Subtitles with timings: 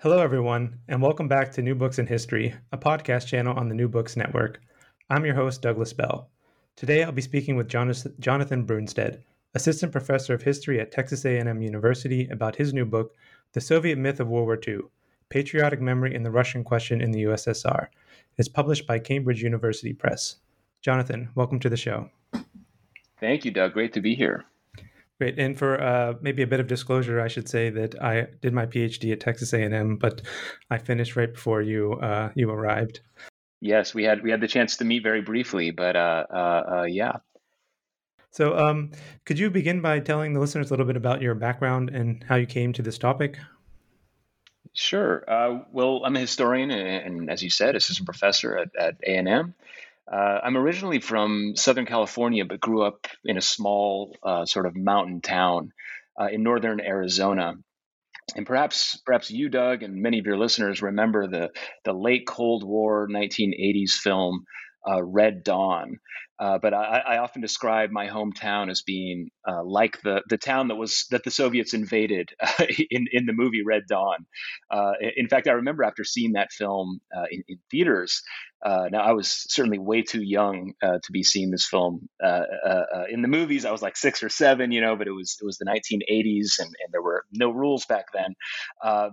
[0.00, 3.74] Hello, everyone, and welcome back to New Books in History, a podcast channel on the
[3.74, 4.60] New Books Network.
[5.10, 6.30] I'm your host, Douglas Bell.
[6.76, 9.22] Today, I'll be speaking with Jonathan Brunstedt,
[9.56, 13.16] assistant professor of history at Texas A&M University, about his new book,
[13.54, 14.82] "The Soviet Myth of World War II:
[15.30, 17.88] Patriotic Memory and the Russian Question in the USSR."
[18.36, 20.36] It's published by Cambridge University Press.
[20.80, 22.08] Jonathan, welcome to the show.
[23.18, 23.72] Thank you, Doug.
[23.72, 24.44] Great to be here.
[25.18, 28.52] Great, and for uh, maybe a bit of disclosure, I should say that I did
[28.52, 30.22] my PhD at Texas A&M, but
[30.70, 33.00] I finished right before you uh, you arrived.
[33.60, 36.82] Yes, we had we had the chance to meet very briefly, but uh, uh, uh,
[36.84, 37.16] yeah.
[38.30, 38.92] So, um,
[39.24, 42.36] could you begin by telling the listeners a little bit about your background and how
[42.36, 43.38] you came to this topic?
[44.74, 45.24] Sure.
[45.26, 49.54] Uh, well, I'm a historian, and, and, as you said, assistant professor at, at A&M.
[50.10, 54.74] Uh, I'm originally from Southern California, but grew up in a small uh, sort of
[54.76, 55.72] mountain town
[56.20, 57.54] uh, in northern Arizona.
[58.36, 61.50] And perhaps, perhaps you, Doug, and many of your listeners remember the
[61.84, 64.44] the late Cold War 1980s film
[64.88, 65.98] uh, Red Dawn.
[66.40, 70.68] Uh, but I, I, often describe my hometown as being uh, like the the town
[70.68, 74.26] that was that the Soviets invaded uh, in in the movie Red Dawn.
[74.70, 78.22] Uh, in fact, I remember after seeing that film uh, in, in, theaters.
[78.64, 82.08] Now I was certainly way too young to be seeing this film
[83.08, 83.64] in the movies.
[83.64, 86.58] I was like six or seven, you know, but it was it was the 1980s
[86.58, 88.34] and, and there were no rules back then.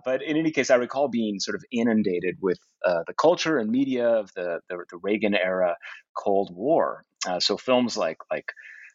[0.03, 4.07] but in any case, I recall being sort of inundated with the culture and media
[4.07, 5.75] of the, the, the Reagan era
[6.15, 7.03] Cold War.
[7.25, 8.51] Uh, so films like like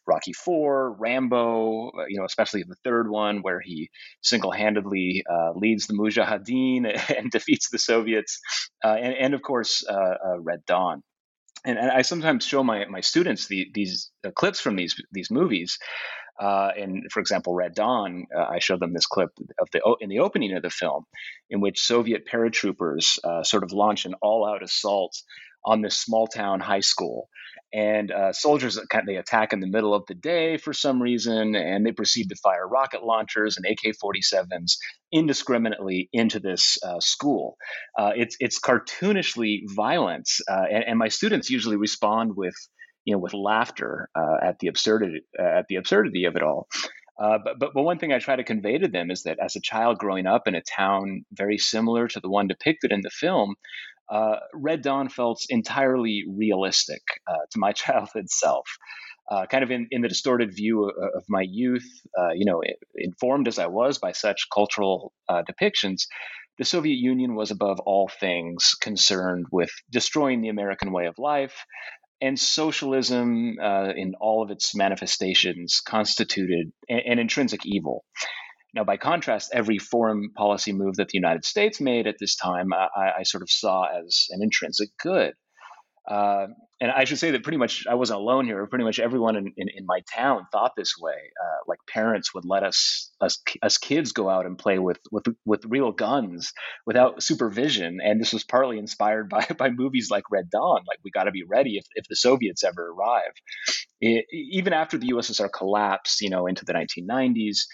[0.07, 3.89] Rocky Four, Rambo, uh, you know, especially the third one where he
[4.21, 6.85] single-handedly uh, leads the Mujahideen
[7.17, 8.39] and defeats the Soviets,
[8.83, 11.03] uh, and, and, of course uh, uh, Red Dawn.
[11.63, 15.77] And, and, I sometimes show my my students the, these clips from these these movies.
[16.39, 20.55] and for example, Red Dawn, I show them this clip of the in the opening
[20.55, 21.05] of the film,
[21.51, 25.15] in which Soviet paratroopers sort of launch an all-out assault
[25.63, 27.29] on this small town high school
[27.73, 31.85] and uh, soldiers they attack in the middle of the day for some reason, and
[31.85, 34.73] they proceed to fire rocket launchers and AK-47s
[35.11, 37.55] indiscriminately into this uh, school.
[37.97, 42.55] Uh, it's it's cartoonishly violent, uh, and, and, my students usually respond with
[43.05, 46.67] you know with laughter uh, at the absurdity uh, at the absurdity of it all.
[47.17, 49.61] but, but, but one thing I try to convey to them is that as a
[49.61, 53.55] child growing up in a town very similar to the one depicted in the film,
[54.11, 58.65] uh, Red Dawn felt entirely realistic uh, to my childhood self.
[59.29, 61.87] Uh, kind of in, in the distorted view of, of my youth,
[62.19, 62.61] uh, you know,
[62.95, 66.01] informed as I was by such cultural uh, depictions,
[66.57, 71.65] the Soviet Union was above all things concerned with destroying the American way of life,
[72.19, 78.03] and socialism uh, in all of its manifestations constituted an, an intrinsic evil.
[78.73, 82.71] Now, by contrast, every foreign policy move that the United States made at this time,
[82.73, 85.33] I, I sort of saw as an intrinsic good.
[86.09, 86.47] Uh,
[86.79, 88.65] and I should say that pretty much I wasn't alone here.
[88.65, 91.13] Pretty much everyone in, in, in my town thought this way.
[91.13, 95.25] Uh, like parents would let us, us us kids go out and play with with
[95.45, 96.53] with real guns
[96.87, 100.81] without supervision, and this was partly inspired by by movies like Red Dawn.
[100.87, 103.33] Like we got to be ready if if the Soviets ever arrive.
[103.99, 107.67] It, even after the USSR collapsed, you know, into the 1990s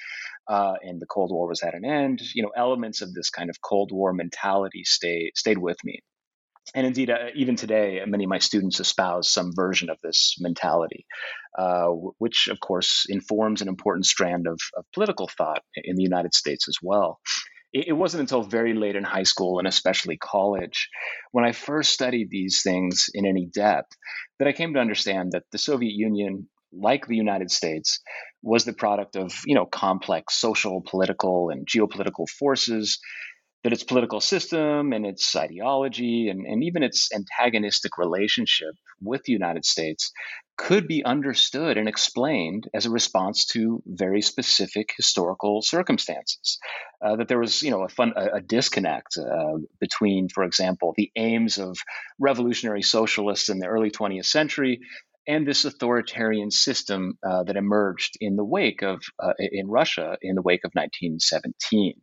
[0.48, 3.50] uh, and the Cold War was at an end, you know, elements of this kind
[3.50, 6.02] of Cold War mentality stay, stayed with me.
[6.76, 11.06] And indeed, uh, even today, many of my students espouse some version of this mentality,
[11.58, 16.34] uh, which, of course, informs an important strand of, of, political thought in the United
[16.34, 17.20] States as well.
[17.74, 20.90] It wasn't until very late in high school and especially college,
[21.32, 23.92] when I first studied these things in any depth,
[24.40, 28.00] that I came to understand that the Soviet Union like the United States,
[28.42, 33.00] was the product of you know complex social, political, and geopolitical forces
[33.64, 39.34] that its political system and its ideology and, and even its antagonistic relationship with the
[39.34, 40.12] United States
[40.58, 46.58] could be understood and explained as a response to very specific historical circumstances.
[47.04, 50.94] Uh, that there was, you know, a, fun, a, a disconnect uh, between, for example,
[50.96, 51.78] the aims of
[52.20, 54.80] revolutionary socialists in the early 20th century
[55.28, 60.36] and this authoritarian system uh, that emerged in the wake of uh, in Russia in
[60.36, 62.02] the wake of 1917.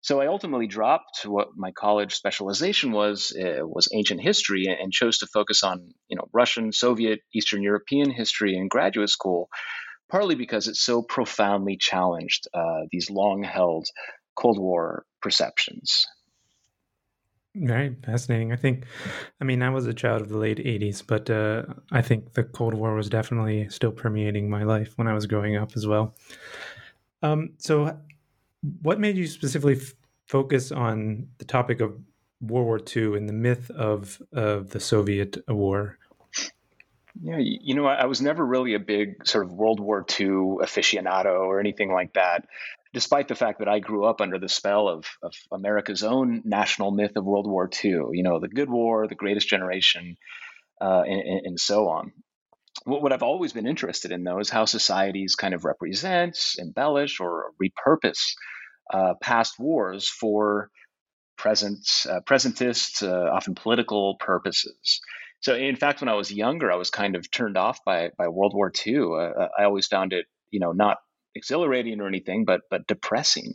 [0.00, 5.18] So I ultimately dropped what my college specialization was uh, was ancient history and chose
[5.18, 9.48] to focus on you know Russian, Soviet, Eastern European history in graduate school,
[10.08, 13.88] partly because it so profoundly challenged uh, these long held
[14.36, 16.06] Cold War perceptions.
[17.58, 18.52] Very fascinating.
[18.52, 18.84] I think,
[19.40, 22.44] I mean, I was a child of the late 80s, but uh, I think the
[22.44, 26.14] Cold War was definitely still permeating my life when I was growing up as well.
[27.22, 27.98] Um, so,
[28.82, 29.94] what made you specifically f-
[30.28, 31.98] focus on the topic of
[32.42, 35.98] World War II and the myth of of the Soviet war?
[37.22, 41.40] Yeah, you know, I was never really a big sort of World War II aficionado
[41.40, 42.46] or anything like that,
[42.92, 46.90] despite the fact that I grew up under the spell of, of America's own national
[46.90, 50.16] myth of World War II, you know, the good war, the greatest generation,
[50.80, 52.12] uh, and, and, so on.
[52.84, 57.18] What, what I've always been interested in, though, is how societies kind of represent, embellish,
[57.20, 58.34] or repurpose
[58.92, 60.70] uh, past wars for
[61.36, 65.00] present, uh, presentist, uh, often political purposes.
[65.40, 68.28] So, in fact, when I was younger, I was kind of turned off by by
[68.28, 68.98] World War II.
[68.98, 70.98] Uh, I always found it, you know, not
[71.36, 73.54] exhilarating or anything, but but depressing.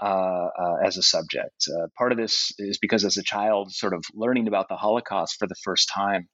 [0.00, 1.68] Uh, uh, as a subject.
[1.70, 5.36] Uh, part of this is because as a child, sort of learning about the Holocaust
[5.38, 6.28] for the first time,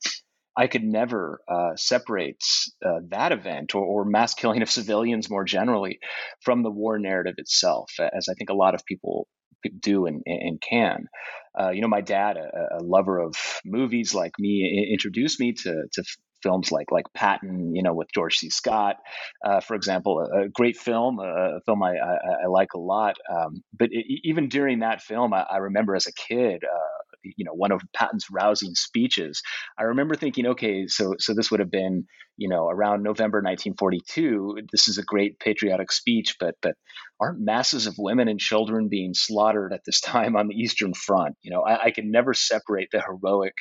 [0.56, 2.42] I could never uh, separate
[2.82, 5.98] uh, that event or, or, mass killing of civilians more generally
[6.42, 9.28] from the war narrative itself, as I think a lot of people
[9.80, 11.06] do and, and can.
[11.58, 13.34] Uh, you know, my dad, a, a, lover of
[13.64, 16.04] movies like me, introduced me to, to
[16.42, 18.50] films like like Patton, you know, with George C.
[18.50, 18.96] Scott,
[19.44, 23.16] uh, for example, a, a, great film, a, film I, I, I like a lot.
[23.30, 27.44] Um, but it, even during that film, I, I remember as a kid, uh, you
[27.44, 29.42] know one of Patton's rousing speeches.
[29.78, 32.06] I remember thinking, okay, so so this would have been
[32.36, 34.60] you know around November 1942.
[34.72, 36.74] This is a great patriotic speech, but but
[37.20, 41.36] aren't masses of women and children being slaughtered at this time on the Eastern Front?
[41.42, 43.54] You know, I, I can never separate the heroic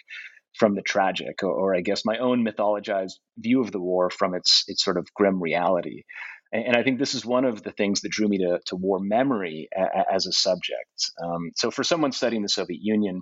[0.57, 4.33] from the tragic, or, or, I guess my own mythologized view of the war from
[4.33, 6.03] its its sort of grim reality.
[6.51, 8.99] And, I think this is one of the things that drew me to, to war
[8.99, 11.11] memory a, as a subject.
[11.23, 13.21] Um, so for someone studying the Soviet Union,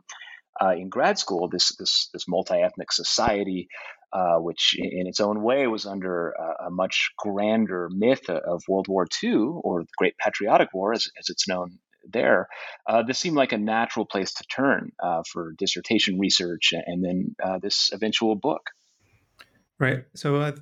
[0.62, 3.68] uh, in grad school, this this this multi-ethnic society,
[4.14, 8.88] uh, which in its own way was under a, a, much grander myth of World
[8.88, 12.48] War II or the Great Patriotic War, as, as it's known there,
[12.88, 17.36] uh, this seemed like a natural place to turn uh, for dissertation research and then
[17.44, 18.70] uh, this eventual book.
[19.80, 20.06] Right.
[20.16, 20.54] So, uh,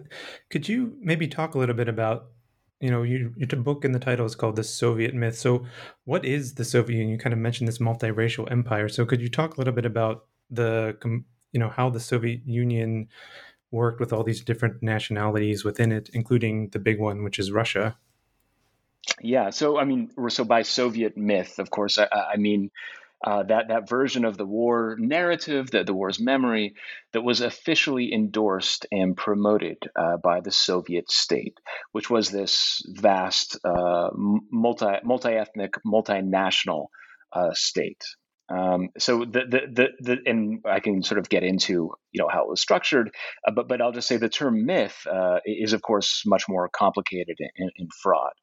[0.49, 2.27] could you maybe talk a little bit about
[2.81, 5.37] you know, you, your book in the title is called The Soviet Myth.
[5.37, 5.65] So,
[6.03, 7.09] what is the Soviet Union?
[7.09, 8.89] You kind of mentioned this multiracial empire.
[8.89, 10.97] So, could you talk a little bit about the,
[11.51, 13.07] you know, how the Soviet Union
[13.71, 17.97] worked with all these different nationalities within it, including the big one, which is Russia?
[19.21, 19.49] Yeah.
[19.51, 22.71] So, I mean, so by Soviet myth, of course, I, I mean
[23.23, 26.75] uh, that that version of the war narrative, the, the war's memory,
[27.13, 31.57] that was officially endorsed and promoted uh, by the Soviet state,
[31.91, 36.87] which was this vast, uh, multi multi ethnic, multinational
[37.33, 38.03] uh, state.
[38.47, 42.27] Um, so the, the, the the and I can sort of get into you know
[42.29, 43.09] how it was structured,
[43.47, 46.69] uh, but but I'll just say the term myth uh, is of course much more
[46.69, 48.33] complicated and, and fraught.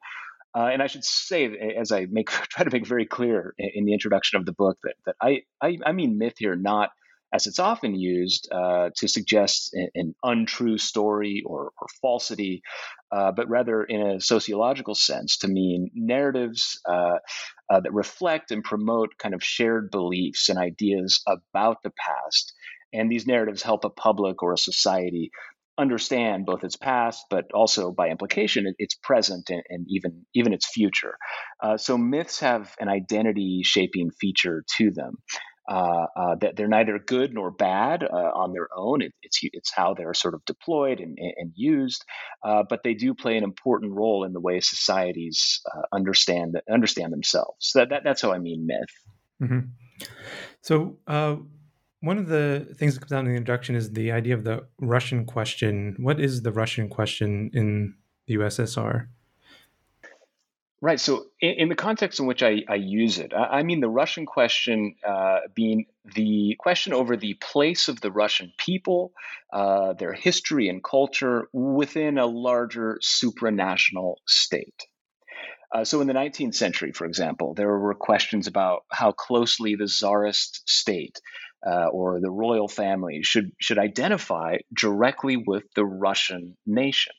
[0.55, 3.93] Uh, and I should say, as I make try to make very clear in the
[3.93, 6.91] introduction of the book, that that I I, I mean myth here not
[7.33, 12.63] as it's often used uh, to suggest an, untrue story or, or falsity,
[13.11, 17.17] uh, but rather in a sociological sense to mean narratives uh,
[17.71, 22.53] uh that reflect and promote kind of shared beliefs and ideas about the past.
[22.93, 25.31] And these narratives help a public or a society
[25.79, 30.67] understand both its past, but also by implication its present and, and even even its
[30.67, 31.17] future.
[31.63, 35.15] Uh, so myths have an identity shaping feature to them.
[35.71, 39.01] Uh, uh, that they're neither good nor bad uh, on their own.
[39.01, 42.05] It, it's it's how they're sort of deployed and, and used,
[42.45, 47.13] uh, but they do play an important role in the way societies uh, understand understand
[47.13, 47.59] themselves.
[47.61, 49.49] So that, that, that's how I mean myth.
[49.49, 50.07] Mm-hmm.
[50.63, 50.99] So
[52.03, 54.67] one of the things that comes out in the introduction is the idea of the
[54.81, 55.95] Russian question.
[55.99, 57.95] What is the Russian question in
[58.27, 59.07] the USSR?
[60.81, 60.99] Right.
[60.99, 63.89] So, in, in, the context in which I, I use it, I, I, mean the
[63.89, 69.13] Russian question uh, being the question over the place of the Russian people,
[69.53, 74.89] uh, their history and culture within a larger supranational state.
[75.73, 79.87] Uh, so, in the 19th century, for example, there were questions about how closely the
[79.87, 81.21] czarist state
[81.67, 87.13] uh, or the royal family should should identify directly with the Russian nation.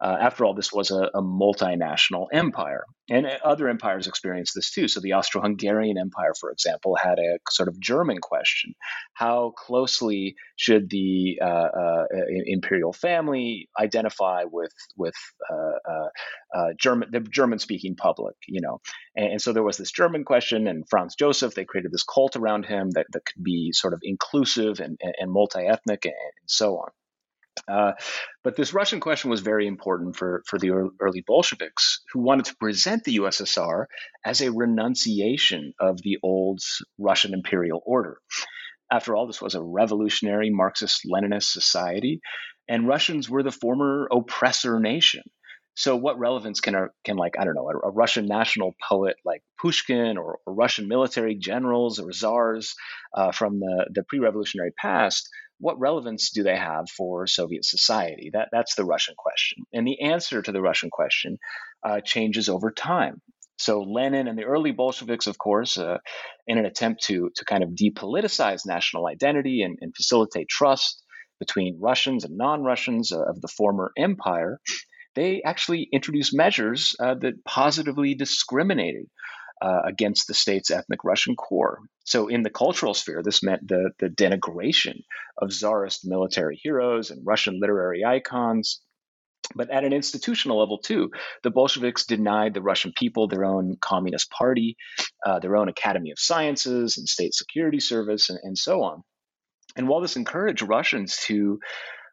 [0.00, 4.86] Uh, after all, this was a, a, multinational empire, and other empires experienced this too.
[4.86, 8.74] So, the Austro Hungarian Empire, for example, had a sort of German question
[9.14, 12.04] How closely should the uh, uh,
[12.46, 15.14] imperial family identify with, with
[15.50, 16.08] uh, uh,
[16.56, 18.36] uh, German, the German speaking public?
[18.46, 18.80] You know,
[19.16, 22.36] and, and, so there was this German question, and Franz Joseph, they created this cult
[22.36, 26.48] around him that, that could be sort of inclusive and, and multi ethnic and, and
[26.48, 26.90] so on.
[27.66, 27.92] Uh,
[28.44, 32.56] but this Russian question was very important for, for the early Bolsheviks, who wanted to
[32.56, 33.86] present the USSR
[34.24, 36.60] as a renunciation of the old
[36.98, 38.18] Russian imperial order.
[38.90, 42.20] After all, this was a revolutionary Marxist Leninist society,
[42.68, 45.22] and Russians were the former oppressor nation.
[45.74, 49.42] So, what relevance can can like I don't know a, a Russian national poet like
[49.60, 52.74] Pushkin or, or Russian military generals or czars
[53.14, 58.30] uh, from the the pre-revolutionary past what relevance do they have for Soviet society?
[58.32, 59.64] That, that's the Russian question.
[59.72, 61.38] And the answer to the Russian question
[61.82, 63.20] uh, changes over time.
[63.58, 65.98] So Lenin and the early Bolsheviks, of course, uh,
[66.46, 71.02] in an attempt to, to kind of depoliticize national identity and, and facilitate trust
[71.40, 74.60] between Russians and non-Russians uh, of the former empire,
[75.14, 79.06] they actually introduced measures uh, that positively discriminated
[79.60, 81.80] uh, against the state's ethnic Russian core.
[82.04, 85.02] So, in the cultural sphere, this meant the, the denigration
[85.36, 88.80] of czarist military heroes and Russian literary icons.
[89.54, 91.10] But at an institutional level, too,
[91.42, 94.76] the Bolsheviks denied the Russian people their own Communist Party,
[95.24, 99.02] uh, their own Academy of Sciences and State Security Service, and, and so on.
[99.76, 101.60] And while this encouraged Russians to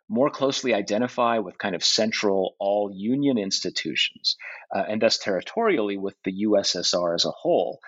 [0.10, 4.38] more closely identify with kind of central all union institutions
[4.74, 7.80] uh, and thus territorially with the USSR as a whole.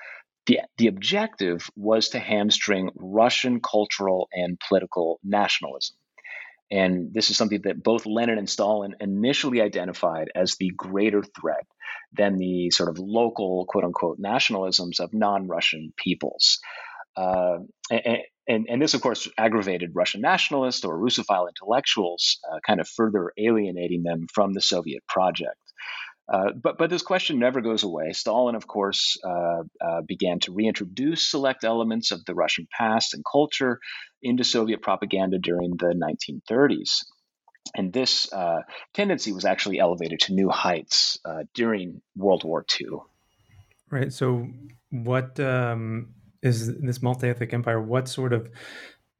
[0.47, 5.97] The, the objective was to hamstring Russian cultural and political nationalism.
[6.69, 11.65] And this is something that both Lenin and Stalin initially identified as the greater threat
[12.13, 16.59] than the sort of local, quote unquote, nationalisms of non Russian peoples.
[17.15, 17.59] Uh,
[17.89, 22.87] and, and, and, this, of course, aggravated Russian nationalists or Russophile intellectuals, uh, kind of
[22.87, 25.57] further alienating them from the Soviet project.
[26.31, 28.11] Uh, but but this question never goes away.
[28.11, 33.23] Stalin, of course, uh, uh, began to reintroduce select elements of the Russian past and
[33.29, 33.79] culture
[34.21, 37.05] into Soviet propaganda during the 1930s.
[37.75, 38.61] And this uh,
[38.93, 42.99] tendency was actually elevated to new heights uh, during World War II.
[43.89, 44.11] Right.
[44.11, 44.47] So,
[44.89, 48.49] what um, is this multi-ethnic empire what sort of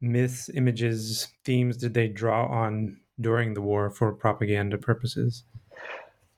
[0.02, 5.44] myths images themes did they draw on during the war for propaganda purposes?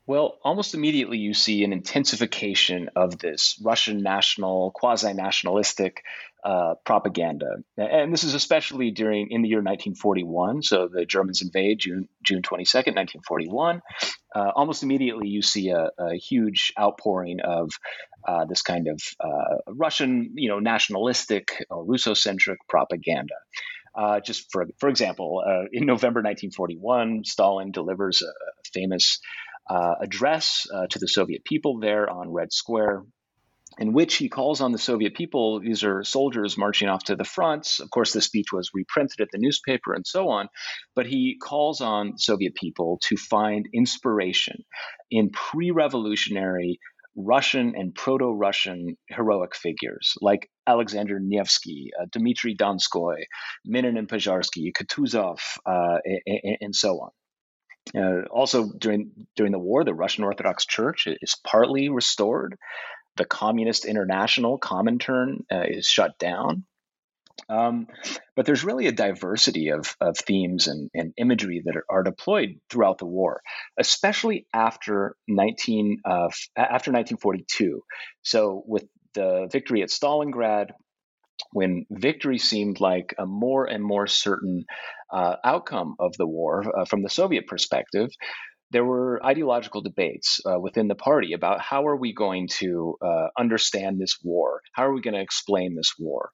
[0.07, 6.03] Well, almost immediately you see an intensification of this Russian national, quasi nationalistic
[6.43, 7.47] uh, propaganda.
[7.77, 10.63] And this is especially during in the year 1941.
[10.63, 13.81] So the Germans invade June, June 22nd, 1941.
[14.33, 17.71] Uh, almost immediately you see a, a huge outpouring of
[18.27, 23.35] uh, this kind of uh, Russian, you know, nationalistic or Russocentric propaganda.
[23.95, 28.31] Uh, just for for example, uh, in November 1941, Stalin delivers a
[28.71, 29.19] famous
[29.69, 33.03] uh, address uh, to the Soviet people there on Red Square,
[33.79, 35.61] in which he calls on the Soviet people.
[35.61, 37.79] These are soldiers marching off to the front.
[37.79, 40.49] Of course, the speech was reprinted at the newspaper and so on.
[40.95, 44.65] But he calls on Soviet people to find inspiration
[45.09, 46.79] in pre revolutionary
[47.15, 53.23] Russian and proto Russian heroic figures like Alexander Nevsky, uh, Dmitry Donskoy,
[53.65, 57.09] Minin and Pozharsky, Kutuzov, uh, and, and so on.
[57.97, 62.55] Uh, also, during during the war, the Russian Orthodox Church is partly restored.
[63.19, 66.63] The Communist International Comintern uh, is shut down.
[67.49, 67.87] Um,
[68.35, 72.59] but there's really a diversity of, of themes and, and imagery that are, are, deployed
[72.69, 73.41] throughout the war,
[73.77, 77.81] especially after 19 uh, after 1942.
[78.21, 78.85] So with
[79.15, 80.71] the victory at Stalingrad,
[81.51, 84.65] when victory seemed like a more and more certain
[85.11, 88.09] uh, outcome of the war uh, from the Soviet perspective,
[88.71, 93.27] there were ideological debates uh, within the party about how are we going to uh,
[93.37, 94.61] understand this war?
[94.73, 96.29] How are we going to explain this war?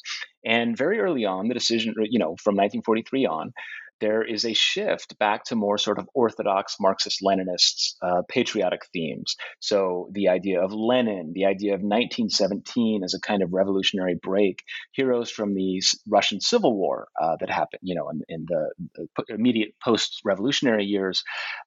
[0.46, 3.54] And very early on, the decision, you know, from 1943 on,
[4.00, 9.36] there is a shift back to more sort of orthodox Marxist Leninist uh, patriotic themes.
[9.60, 14.60] So the idea of Lenin, the idea of 1917 as a kind of revolutionary break,
[14.92, 19.74] heroes from the Russian Civil War uh, that happened, you know, in, in the immediate
[19.84, 21.24] post-revolutionary years,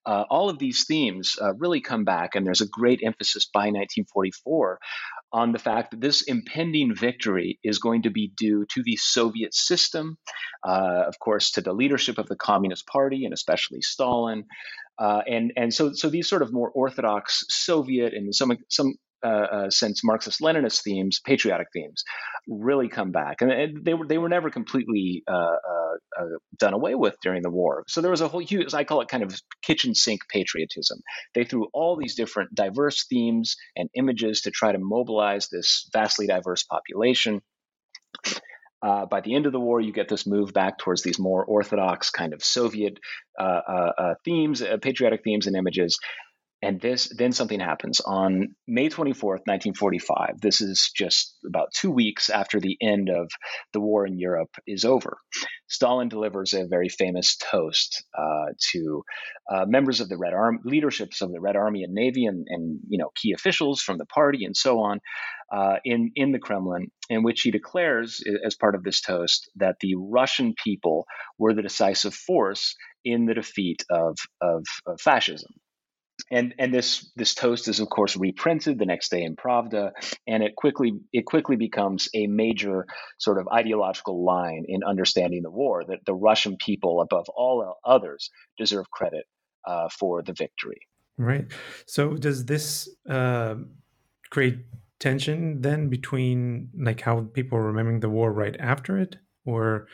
[0.06, 3.70] uh, all of these themes uh, really come back, and there's a great emphasis by
[3.70, 4.78] 1944
[5.32, 9.54] on the fact that this impending victory is going to be due to the Soviet
[9.54, 10.16] system,
[10.66, 14.44] uh, of course, to the leadership of the Communist Party and especially Stalin.
[14.98, 18.94] Uh, and and so so these sort of more orthodox Soviet and some some
[19.24, 22.04] uh, uh, sense Marxist Leninist themes, patriotic themes,
[22.46, 25.56] really come back, and, they were they were never completely uh,
[26.18, 26.24] uh,
[26.58, 27.84] done away with during the war.
[27.88, 31.00] So there was a whole huge, I call it kind of kitchen sink patriotism.
[31.34, 36.26] They threw all these different diverse themes and images to try to mobilize this vastly
[36.26, 37.40] diverse population.
[38.80, 41.44] Uh, by the end of the war, you get this move back towards these more
[41.44, 42.98] orthodox kind of Soviet
[43.38, 45.98] uh, uh themes, patriotic themes and images.
[46.60, 50.40] And this then something happens on May 24th, 1945.
[50.40, 53.30] This is just about two weeks after the end of
[53.72, 55.18] the war in Europe is over.
[55.68, 59.04] Stalin delivers a very famous toast uh, to
[59.52, 62.80] uh, members of the Red Army, leaderships of the Red Army and Navy, and, and
[62.88, 64.98] you know key officials from the party and so on,
[65.52, 69.76] uh, in in the Kremlin, in which he declares, as part of this toast, that
[69.80, 71.06] the Russian people
[71.38, 72.74] were the decisive force
[73.04, 75.52] in the defeat of, of, of fascism
[76.30, 79.92] and and this this toast is of course reprinted the next day in Pravda,
[80.26, 82.86] and it quickly it quickly becomes a major
[83.18, 88.30] sort of ideological line in understanding the war that the Russian people above all others
[88.56, 89.24] deserve credit
[89.66, 90.80] uh, for the victory.
[91.16, 91.46] Right.
[91.86, 93.56] So does this uh,
[94.30, 94.58] create
[94.98, 99.88] tension then between like how people are remembering the war right after it, or?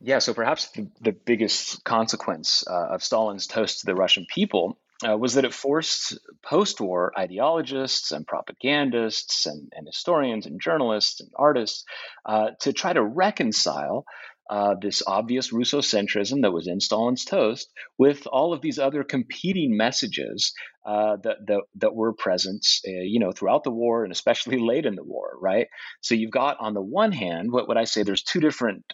[0.00, 4.78] Yeah, so perhaps the, the biggest consequence uh, of Stalin's toast to the Russian people
[5.04, 11.20] uh, was that it forced post war ideologists and propagandists and, and, historians and journalists
[11.20, 11.84] and artists
[12.24, 14.04] uh, to try to reconcile
[14.48, 19.76] uh, this obvious Russocentrism that was in Stalin's toast with all of these other competing
[19.76, 20.52] messages
[20.86, 24.86] uh, that, that, that were present, uh, you know, throughout the war and especially late
[24.86, 25.66] in the war, right?
[26.00, 28.04] So you've got on the one hand, what would I say?
[28.04, 28.84] There's two different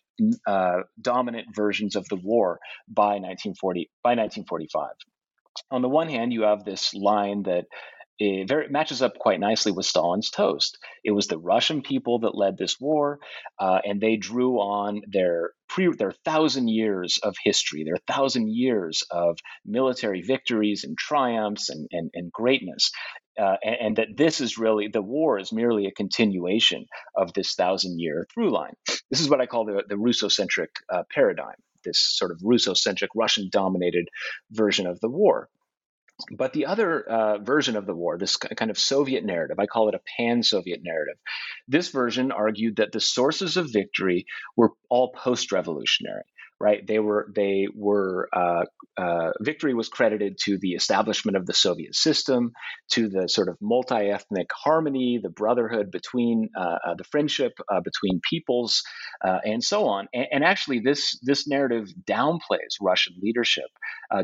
[0.47, 4.89] uh, dominant versions of the war by 1940 by 1945
[5.71, 7.67] on the one hand, you have this line that
[8.19, 10.79] it very matches up quite nicely with Stalin's toast.
[11.03, 13.19] It was the Russian people that led this war,
[13.59, 19.03] uh, and they drew on their pre their thousand years of history, their thousand years
[19.11, 22.93] of military victories and triumphs and and, and greatness.
[23.41, 26.85] Uh, and, and, that this is really the war is merely a continuation
[27.17, 28.75] of this thousand year through line.
[29.11, 34.09] This is what I call the, the Russocentric uh, paradigm this sort of Russo-centric, Russian-dominated
[34.51, 35.49] version of the war.
[36.31, 39.89] But the other uh, version of the war, this kind of Soviet narrative, I call
[39.89, 41.17] it a pan Soviet narrative,
[41.67, 46.23] this version argued that the sources of victory were all post revolutionary
[46.63, 46.87] right?
[46.87, 48.65] They were they were uh,
[48.97, 52.53] uh, victory was credited to the establishment of the Soviet system,
[52.93, 58.21] to the sort of multi-ethnic harmony, the brotherhood between uh, uh the friendship uh, between
[58.31, 58.81] peoples,
[59.25, 60.07] uh, and so on.
[60.15, 63.71] And, and, actually, this this narrative downplays Russian leadership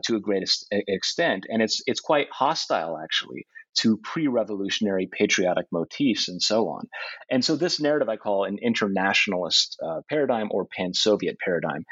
[0.04, 6.42] to a great extent, and it's it's quite hostile actually to pre-revolutionary patriotic motifs and
[6.42, 6.88] so on.
[7.30, 11.84] And so this narrative I call an internationalist uh, paradigm or pan-Soviet paradigm.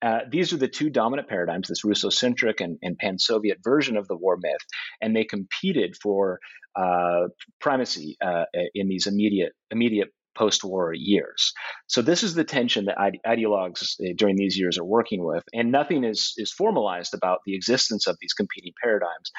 [0.00, 4.16] Uh, these are the two dominant paradigms, this Russocentric and, and pan-Soviet version of the
[4.16, 4.66] war myth,
[5.00, 6.40] and they competed for
[6.76, 7.28] uh,
[7.60, 8.44] primacy uh,
[8.74, 11.52] in these immediate immediate post-war years.
[11.86, 15.44] So this is the tension that ide- ideologues uh, during these years are working with,
[15.52, 19.30] and nothing is is formalized about the existence of these competing paradigms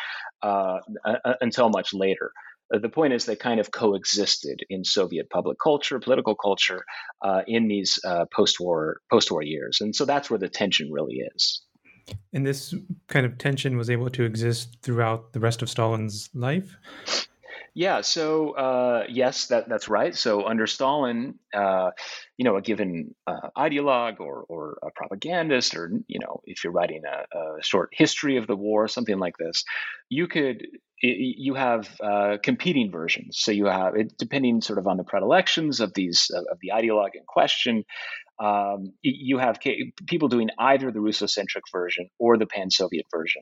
[0.44, 2.32] uh, uh, until much later.
[2.74, 6.84] Uh, the point is they kind of coexisted in Soviet public culture, political culture,
[7.22, 11.62] uh, in these uh, post-war post-war years, and so that's where the tension really is.
[12.34, 12.74] And this
[13.08, 16.78] kind of tension was able to exist throughout the rest of Stalin's life.
[17.78, 20.16] Yeah, so uh, yes, that, that's right.
[20.16, 21.92] So under Stalin, uh,
[22.38, 26.72] you know, a given uh, ideologue or, or a propagandist, or you know, if you're
[26.72, 29.66] writing a, a short history of the war, something like this,
[30.10, 30.66] you could
[31.02, 33.40] you have uh, competing versions.
[33.40, 37.24] So you have depending sort of on the predilections of these of the ideologue in
[37.28, 37.84] question.
[38.40, 39.60] um, you have
[40.08, 43.42] people doing either the Russocentric version or the pan Soviet version.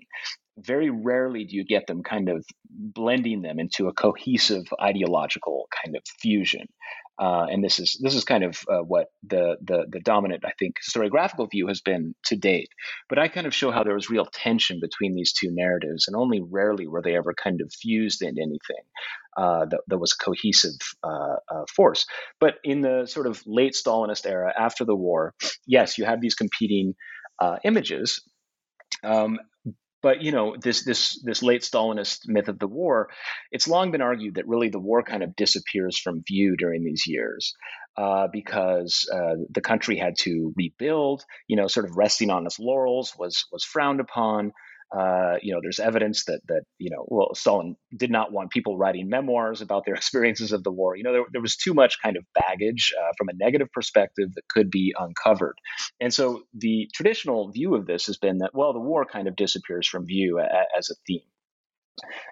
[0.57, 5.95] Very rarely do you get them kind of blending them into a cohesive ideological kind
[5.95, 6.67] of fusion.
[7.19, 10.51] Uh, and this is this is kind of uh, what the, the the dominant, I
[10.57, 12.69] think, historiographical view has been to date.
[13.07, 16.15] But I kind of show how there was real tension between these two narratives, and
[16.15, 18.83] only rarely were they ever kind of fused into anything
[19.37, 22.07] uh, that, that, was a cohesive uh, uh, force.
[22.39, 25.35] But in the sort of late Stalinist era, after the war,
[25.67, 26.95] yes, you have these competing
[27.39, 28.21] uh, images.
[29.03, 29.39] Um,
[30.03, 33.09] but you know this this this late Stalinist myth of the war,
[33.51, 37.05] it's long been argued that really the war kind of disappears from view during these
[37.07, 37.55] years
[37.97, 41.23] uh, because uh, the country had to rebuild.
[41.47, 44.51] You know, sort of resting on its laurels was was frowned upon.
[44.95, 48.77] Uh, you know, there's evidence that that you know, well, Stalin did not want people
[48.77, 50.95] writing memoirs about their experiences of the war.
[50.95, 54.29] You know, there, there was too much kind of baggage uh, from a negative perspective
[54.35, 55.55] that could be uncovered.
[55.99, 59.35] And so the traditional view of this has been that well, the war kind of
[59.35, 61.21] disappears from view a, as a theme.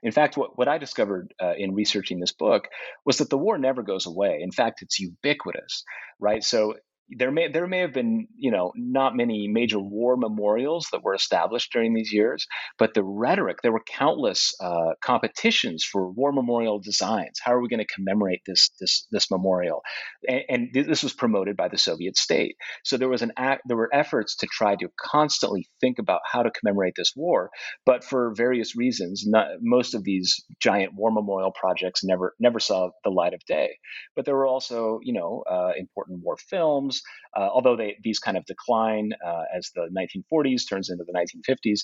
[0.04, 2.68] In fact, what, what I discovered uh, in researching this book
[3.06, 4.40] was that the war never goes away.
[4.42, 5.84] In fact, it's ubiquitous,
[6.20, 6.44] right?
[6.44, 6.76] So
[7.10, 11.14] there may there may have been you know not many major war memorials that were
[11.14, 12.46] established during these years,
[12.78, 17.40] but the rhetoric there were countless uh, competitions for war memorial designs.
[17.44, 19.82] How are we going to commemorate this this this memorial?
[20.28, 22.56] And, and, this was promoted by the Soviet state.
[22.84, 26.44] So there was an act, there were efforts to try to constantly think about how
[26.44, 27.50] to commemorate this war,
[27.86, 32.90] but for various reasons, not, most of these giant war memorial projects never never saw
[33.04, 33.72] the light of day.
[34.16, 36.91] But there were also you know uh, important war films
[37.38, 41.82] uh, although they, these kind of decline uh, as the 1940s turns into the 1950s.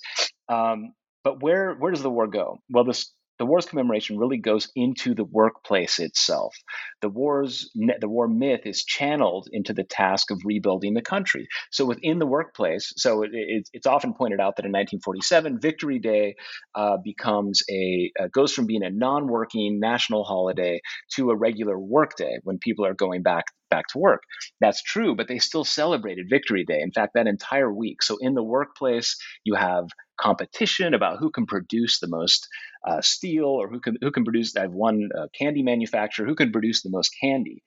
[0.54, 0.94] Um,
[1.24, 2.60] but where where does the war go?
[2.70, 6.56] Well, this the war's commemoration really goes into the workplace itself.
[7.02, 11.48] The war's the war myth is channeled into the task of rebuilding the country.
[11.72, 16.00] So within the workplace, so it, it, it's often pointed out that in 1947, Victory
[16.00, 16.36] Day
[16.76, 20.82] uh, becomes a uh, goes from being a non-working national holiday
[21.16, 24.24] to a regular work day when people are going back back to work.
[24.62, 26.80] That's true, but they still celebrated Victory Day.
[26.82, 28.02] In fact, that entire week.
[28.02, 29.88] So in the workplace, you have
[30.18, 32.48] competition about who can produce the most
[32.88, 34.56] uh, steel or who can who can produce.
[34.56, 37.64] I have one uh, candy manufacturer who can produce the most candy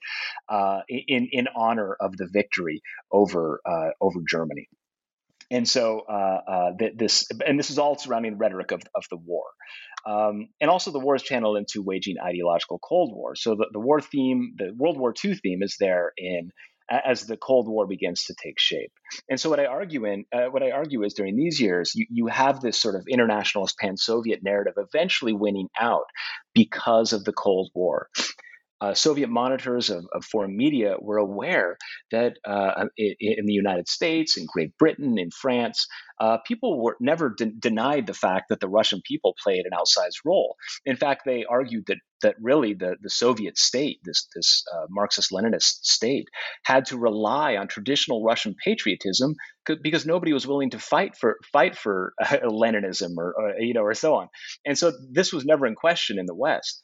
[0.48, 2.82] uh, in in honor of the victory
[3.12, 4.68] over uh, over Germany.
[5.52, 9.16] And so uh, uh, this and this is all surrounding the rhetoric of, of the
[9.16, 9.44] war.
[10.06, 13.34] Um, and also, the war is channeled into waging ideological Cold War.
[13.34, 16.52] So the, the war theme, the World War II theme, is there in
[16.90, 18.92] as the Cold War begins to take shape.
[19.28, 22.06] And so, what I argue in uh, what I argue is during these years, you,
[22.10, 26.06] you have this sort of internationalist pan-Soviet narrative eventually winning out
[26.54, 28.08] because of the Cold War
[28.80, 31.76] uh, Soviet monitors of, of, foreign media were aware
[32.10, 35.86] that uh, in, in, the United States, in Great Britain, in France,
[36.18, 40.20] uh, people were never de- denied the fact that the Russian people played an outsized
[40.24, 40.56] role.
[40.86, 45.84] In fact, they argued that that really the, the Soviet state, this this uh, Marxist-Leninist
[45.84, 46.28] state,
[46.64, 49.34] had to rely on traditional Russian patriotism
[49.82, 53.94] because nobody was willing to fight for fight for Leninism or, or you know or
[53.94, 54.28] so on.
[54.64, 56.80] And so this was never in question in the West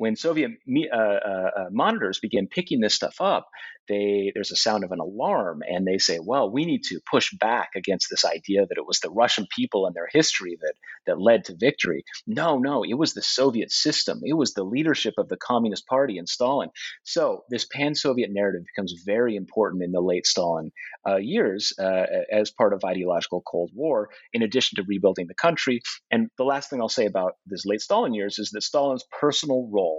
[0.00, 0.52] when Soviet
[0.90, 3.50] uh, uh, uh, monitors begin picking this stuff up,
[3.86, 7.34] they there's a sound of an alarm, and they say, "Well, we need to push
[7.38, 10.74] back against this idea that it was the Russian people and their history that
[11.06, 14.20] that led to victory." No, no, it was the Soviet system.
[14.24, 16.70] It was the leadership of the Communist Party and Stalin.
[17.02, 20.70] So this pan-Soviet narrative becomes very important in the late Stalin
[21.06, 25.82] uh, years uh, as part of ideological Cold War, in addition to rebuilding the country.
[26.10, 29.68] And the last thing I'll say about this late Stalin years is that Stalin's personal
[29.70, 29.89] role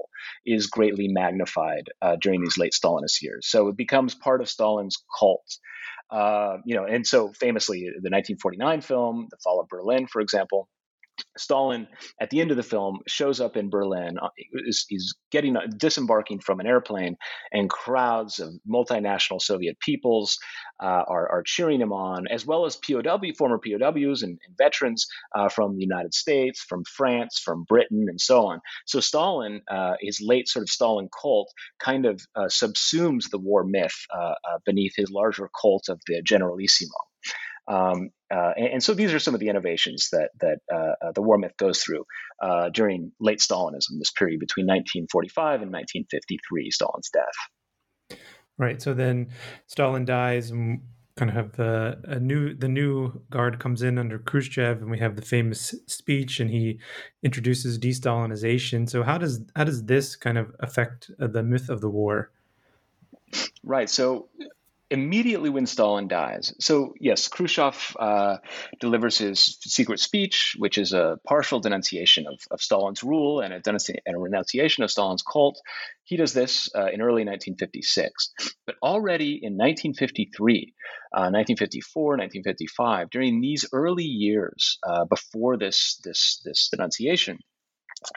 [0.45, 3.47] is greatly magnified uh, during these late Stalinist years.
[3.47, 5.45] So it becomes part of Stalin's cult.
[6.09, 10.67] Uh, you know, and so famously, the 1949 film, The Fall of Berlin, for example,
[11.37, 11.87] Stalin,
[12.19, 14.17] at the end of the film, shows up in Berlin.
[14.19, 14.29] Uh,
[14.87, 17.17] he's getting uh, disembarking from an airplane,
[17.51, 20.37] and crowds of multinational Soviet peoples
[20.81, 25.07] uh, are, are, cheering him on, as well as POW, former POWs and, and veterans
[25.35, 28.59] uh, from the United States, from France, from Britain, and so on.
[28.85, 33.63] So Stalin, uh, his late sort of Stalin cult, kind of uh, subsumes the war
[33.63, 34.05] myth
[34.65, 36.93] beneath his larger cult of the Generalissimo.
[37.71, 41.11] Um, uh, and, and, so these are some of the innovations that that uh, uh
[41.13, 42.05] the war myth goes through
[42.41, 48.19] uh, during late Stalinism, this period between 1945 and 1953, Stalin's death.
[48.57, 48.81] Right.
[48.81, 49.29] So then
[49.67, 50.81] Stalin dies, and
[51.15, 54.99] kind of have the a new the new guard comes in under Khrushchev, and we
[54.99, 56.79] have the famous speech, and he
[57.23, 58.89] introduces de-Stalinization.
[58.89, 62.31] So how does how does this kind of affect uh, the myth of the war?
[63.63, 63.89] Right.
[63.89, 64.27] So
[64.91, 66.53] immediately when Stalin dies.
[66.59, 68.37] So, yes, Khrushchev uh,
[68.81, 73.61] delivers his secret speech, which is a partial denunciation of, of Stalin's rule and a,
[73.61, 75.59] denunci- and a renunciation of Stalin's cult.
[76.03, 78.33] He does this uh, in early 1956.
[78.65, 80.73] But already in 1953,
[81.13, 87.39] uh, 1954, 1955, during these early years uh, before this, this, this denunciation,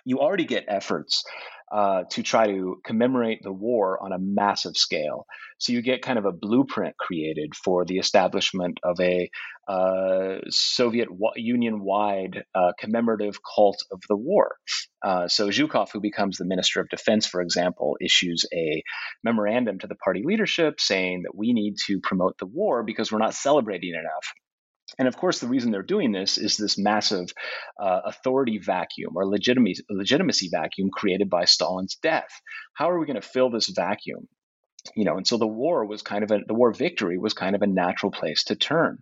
[0.04, 1.24] you already get efforts
[1.72, 5.26] uh, to try to commemorate the war on a massive scale.
[5.58, 9.30] So you get kind of a blueprint created for the establishment of a
[9.66, 14.56] uh, Soviet Union wide uh, commemorative cult of the war.
[15.02, 18.82] Uh, so Zhukov, who becomes the Minister of Defense, for example, issues a
[19.24, 23.18] memorandum to the party leadership saying that we need to promote the war because we're
[23.18, 24.32] not celebrating enough.
[24.98, 27.32] And of course, the reason they're doing this is this massive
[27.80, 32.30] uh, authority vacuum or legitimacy, legitimacy vacuum created by Stalin's death.
[32.74, 34.28] How are we going to fill this vacuum?
[34.94, 37.56] You know, and so the war was kind of a, the war victory was kind
[37.56, 38.98] of a natural place to turn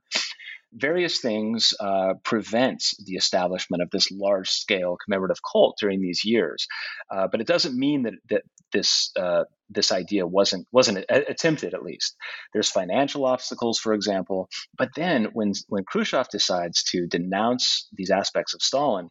[0.73, 6.66] various things uh, prevent the establishment of this large scale commemorative cult during these years.
[7.11, 11.82] Uh, but it doesn't mean that, that this uh, this idea wasn't wasn't attempted at
[11.82, 12.16] least.
[12.52, 14.48] There's financial obstacles, for example.
[14.76, 19.08] But then when when Khrushchev decides to denounce these aspects of Stalin,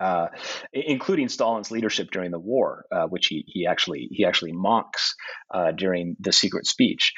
[0.00, 0.28] uh,
[0.72, 5.14] including Stalin's leadership during the war, uh, which he, he actually he actually mocks
[5.52, 7.12] uh, during the secret speech.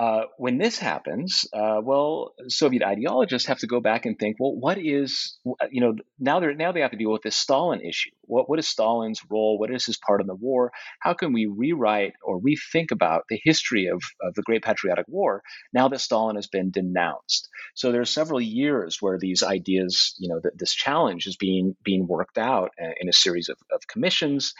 [0.00, 4.52] Uh, when this happens, uh, well, Soviet ideologists have to go back and think, well,
[4.52, 5.38] what is,
[5.70, 8.10] you know, now they now they have to deal with this Stalin issue.
[8.22, 9.58] What what is Stalin's role?
[9.58, 10.72] What is his part in the war?
[10.98, 15.42] How can we rewrite or rethink about the history of, of the Great Patriotic War
[15.72, 17.48] now that Stalin has been denounced?
[17.74, 21.76] So there are several years where these ideas, you know, th- this challenge is being
[21.84, 24.54] being worked out uh, in a series of, of commissions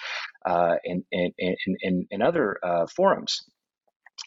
[0.47, 3.43] uh, and, and, and, and, and other uh, forums.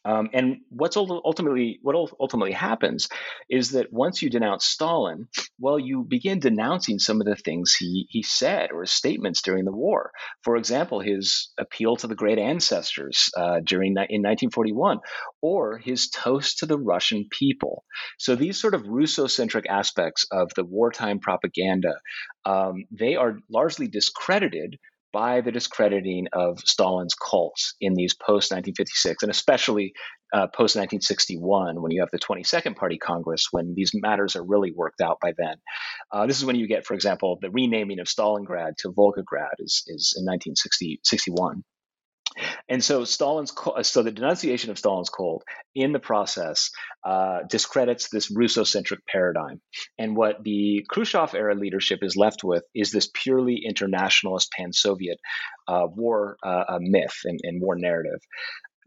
[0.06, 3.10] Um, and what's ultimately what ultimately happens
[3.50, 5.28] is that once you denounce Stalin,
[5.60, 9.66] well, you begin denouncing some of the things he he said or his statements during
[9.66, 10.12] the war.
[10.44, 15.00] For example, his appeal to the great ancestors uh, during in 1941,
[15.42, 17.84] or his toast to the Russian people.
[18.20, 21.96] So these sort of Russo-centric aspects of the wartime propaganda,
[22.46, 24.78] um, they are largely discredited
[25.16, 29.94] by the discrediting of Stalin's cults in these post 1956 and especially
[30.34, 34.74] uh, post 1961 when you have the 22nd Party Congress when these matters are really
[34.76, 35.56] worked out by then.
[36.12, 39.84] Uh, this is when you get, for example, the renaming of Stalingrad to Volgograd is,
[39.88, 41.64] is in 1961.
[42.68, 45.44] And so Stalin's so the denunciation of Stalin's cold
[45.76, 46.72] in the process
[47.04, 49.62] uh, discredits this Russo-centric paradigm.
[50.00, 55.20] And what the Khrushchev era leadership is left with is this purely internationalist pan-Soviet
[55.68, 58.20] uh, war uh, myth and, and war narrative.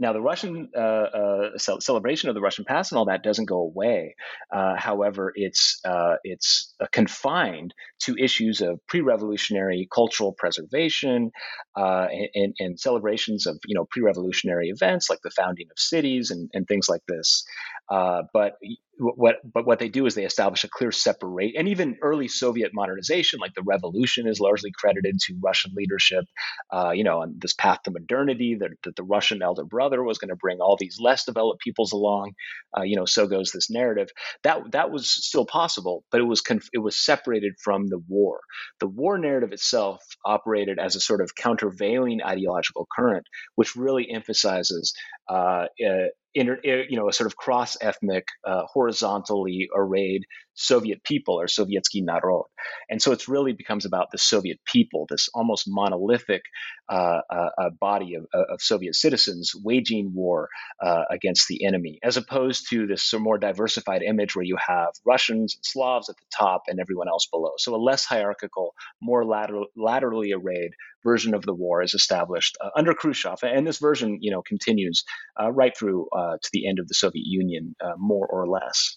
[0.01, 3.59] Now, the Russian uh, uh, celebration of the Russian past and all that doesn't go
[3.59, 4.15] away.
[4.53, 11.33] Uh, however, it's uh, it's uh, confined to issues of pre-revolutionary cultural preservation
[11.77, 16.49] uh, and, and, celebrations of you know pre-revolutionary events like the founding of cities and,
[16.55, 17.45] and things like this.
[17.89, 18.57] but
[18.99, 22.73] what but what they do is they establish a clear separate and even early Soviet
[22.75, 26.25] modernization, like the revolution, is largely credited to Russian leadership.
[26.73, 30.19] Uh, you know, on this path to modernity, that, that the Russian elder brother was
[30.19, 32.33] going to bring all these less developed peoples along.
[32.77, 34.09] Uh, you know, so goes this narrative.
[34.43, 38.41] That that was still possible, but it was conf- it was separated from the war.
[38.81, 44.93] The war narrative itself operated as a sort of countervailing ideological current, which really emphasizes
[45.29, 50.25] uh, uh inter, you know, a sort of cross-ethnic, uh, horizontally arrayed
[50.59, 52.47] Soviet people or Sovietsky Narod.
[52.91, 56.43] And so it really becomes about the Soviet people, this almost monolithic
[56.89, 60.49] uh, uh, uh body of, uh, of, Soviet citizens waging war
[60.83, 65.55] uh, against the enemy, as opposed to this more diversified image where you have Russians
[65.55, 67.53] and Slavs at the top and everyone else below.
[67.59, 70.73] So a less hierarchical, more lateral, laterally arrayed
[71.05, 75.05] version of the war is established uh, under Khrushchev, and this version, you know, continues
[75.53, 78.97] right through to the end of the Soviet Union, more or less.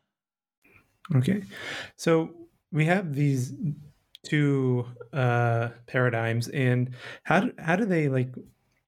[1.15, 1.43] Okay.
[1.97, 2.33] So
[2.71, 3.53] we have these
[4.23, 8.33] two uh, paradigms, and how do, how do they like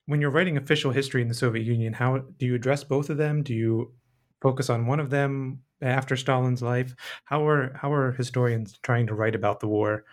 [0.05, 1.93] when you're writing official history in the Soviet Union?
[1.93, 3.43] How do you address both of them?
[3.43, 3.93] Do you
[4.41, 6.95] focus on one of them after Stalin's life?
[7.25, 10.05] How are how are historians trying to write about the war?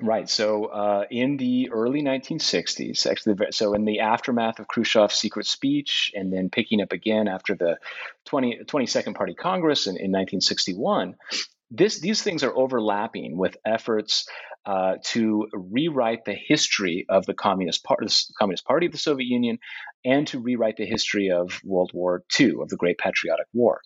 [0.00, 0.28] Right.
[0.28, 6.12] So uh, in the early 1960s, actually, so in the aftermath of Khrushchev's secret speech,
[6.14, 7.78] and then picking up again after the
[8.26, 11.14] 20, 22nd Party Congress in, in 1961,
[11.70, 14.28] this, these things are overlapping with efforts
[14.66, 19.26] uh, to rewrite the history of the Communist, Par- the Communist Party of the Soviet
[19.26, 19.58] Union
[20.04, 23.80] and to rewrite the history of World War II, of the Great Patriotic War.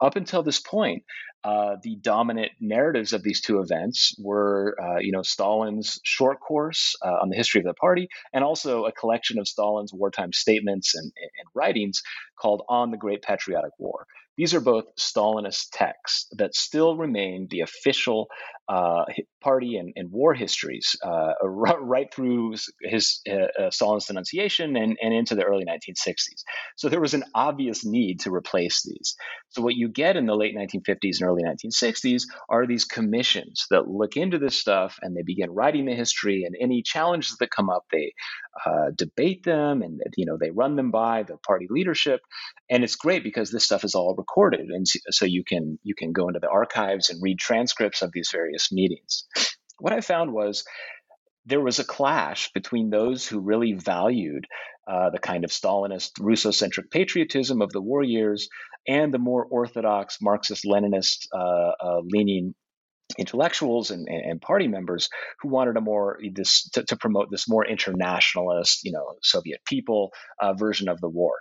[0.00, 1.04] Up until this point,
[1.42, 6.94] uh, the dominant narratives of these two events were, uh, you know, Stalin's short course
[7.04, 10.94] uh, on the history of the party, and also a collection of Stalin's wartime statements
[10.94, 12.02] and, and writings
[12.38, 17.60] called "On the Great Patriotic War." These are both Stalinist texts that still remain the
[17.60, 18.28] official
[18.70, 19.04] uh,
[19.42, 25.12] party and, and, war histories uh, right through his uh, uh, Stalin's denunciation and, and
[25.12, 26.44] into the early 1960s.
[26.76, 29.16] So there was an obvious need to replace these.
[29.48, 33.88] So what you get in the late 1950s and early 1960s are these commissions that
[33.88, 37.70] look into this stuff and they begin writing the history and any challenges that come
[37.70, 38.12] up, they
[38.64, 42.20] uh, debate them and you know they run them by the party leadership.
[42.68, 46.12] And it's great because this stuff is all recorded, and so you can you can
[46.12, 49.24] go into the archives and read transcripts of these various meetings.
[49.78, 50.64] What I found was
[51.46, 54.46] there was a clash between those who really valued
[54.86, 58.48] uh, the kind of Stalinist, Russo-centric patriotism of the war years
[58.88, 62.54] and the more orthodox Marxist Leninist uh, uh, leaning
[63.18, 65.08] intellectuals and, and, party members
[65.40, 70.12] who wanted a more this to, to, promote this more internationalist you know soviet people
[70.40, 71.34] uh, version of the war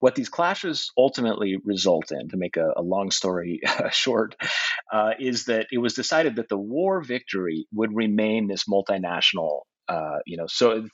[0.00, 3.60] what these clashes ultimately result in to make a, a long story
[3.92, 4.34] short
[4.94, 10.18] uh, is that it was decided that the war victory would remain this multinational uh,
[10.24, 10.86] you know, so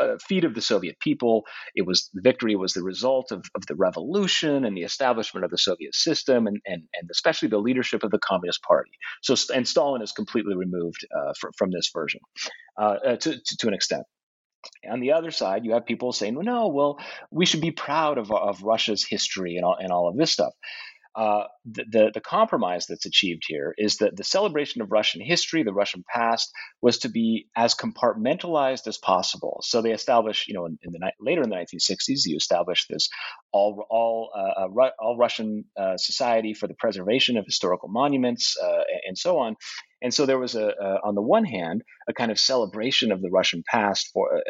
[0.00, 1.44] uh, feat of the Soviet people.
[1.76, 5.52] It was the victory was the result of, of the revolution and the establishment of
[5.52, 8.90] the Soviet system, and, and and especially the leadership of the Communist Party.
[9.22, 12.20] So, and Stalin is completely removed uh, from, from this version
[12.76, 14.02] uh, uh, to, to, to an extent.
[14.90, 16.98] On the other side, you have people saying, well, no, well,
[17.30, 20.52] we should be proud of, of Russia's history and all, and all of this stuff
[21.14, 25.62] uh, the, the, the compromise that's achieved here is that the celebration of Russian history,
[25.62, 29.60] the Russian past, was to be as compartmentalized as possible.
[29.62, 33.10] So they established, you know, in, in the later in the 1960s, you established this
[33.52, 38.82] all all uh, uh all Russian uh, society for the preservation of historical monuments uh,
[39.06, 39.56] and so on.
[40.00, 43.30] And so there was a, on the one hand, a kind of celebration of the
[43.30, 44.42] Russian past for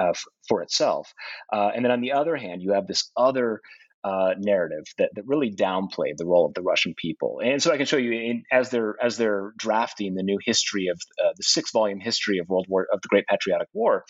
[0.00, 0.12] uh,
[0.48, 1.12] for itself,
[1.52, 3.60] and then on the other hand, you have this other
[4.02, 7.40] uh, narrative that, that really downplayed the role of the Russian people.
[7.44, 10.88] And so I can show you in, as they're as they're drafting the new history
[10.88, 14.04] of uh, the six volume history of World War of the Great Patriotic War.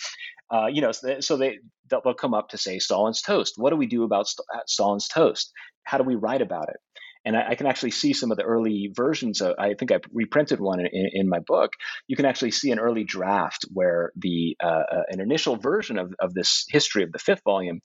[0.50, 3.54] Uh, you know, so they, they'll come up to say Stalin's toast.
[3.56, 5.52] What do we do about St- Stalin's toast?
[5.84, 6.76] How do we write about it?
[7.24, 9.40] And I, I, can actually see some of the early versions.
[9.42, 11.72] Of, I think I reprinted one in, in, my book.
[12.08, 16.14] You can actually see an early draft where the uh, uh, an initial version of,
[16.18, 17.80] of this history of the fifth volume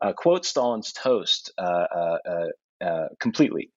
[0.00, 2.18] uh, quotes Stalin's toast uh, uh,
[2.84, 3.70] uh, completely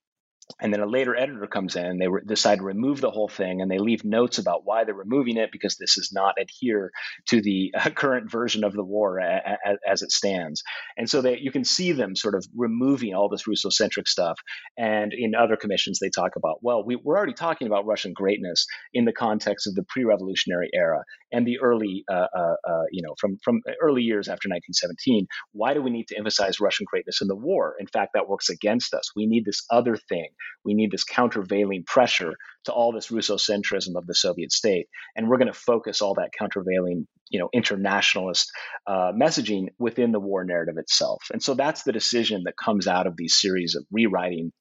[0.59, 3.29] and then a later editor comes in and they re- decide to remove the whole
[3.29, 6.91] thing and they leave notes about why they're removing it because this does not adhere
[7.27, 10.63] to the uh, current version of the war a- a- as it stands.
[10.97, 14.39] And so that you can see them sort of removing all this russo-centric stuff
[14.77, 18.65] and in other commissions they talk about well we, we're already talking about russian greatness
[18.93, 23.15] in the context of the pre-revolutionary era and the early uh, uh, uh you know
[23.19, 27.27] from from early years after 1917 why do we need to emphasize russian greatness in
[27.27, 30.27] the war in fact that works against us we need this other thing
[30.63, 32.33] we need this countervailing pressure
[32.65, 36.31] to all this Russo-centrism of the Soviet state, and we're going to focus all that
[36.37, 38.51] countervailing, you know, internationalist
[38.85, 41.23] uh, messaging within the war narrative itself.
[41.31, 44.51] And so that's the decision that comes out of these series of rewriting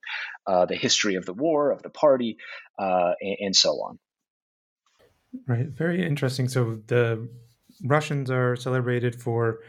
[0.46, 2.36] uh, the history of the war, of the party,
[2.78, 3.98] uh, and, and so on.
[5.46, 5.68] Right.
[5.68, 6.48] Very interesting.
[6.48, 7.28] So the
[7.84, 9.60] Russians are celebrated for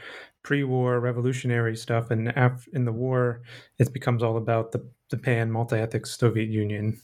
[0.43, 3.41] pre-war revolutionary stuff, and af- in the war,
[3.77, 6.99] it becomes all about the the pan multi-ethnic Soviet Union.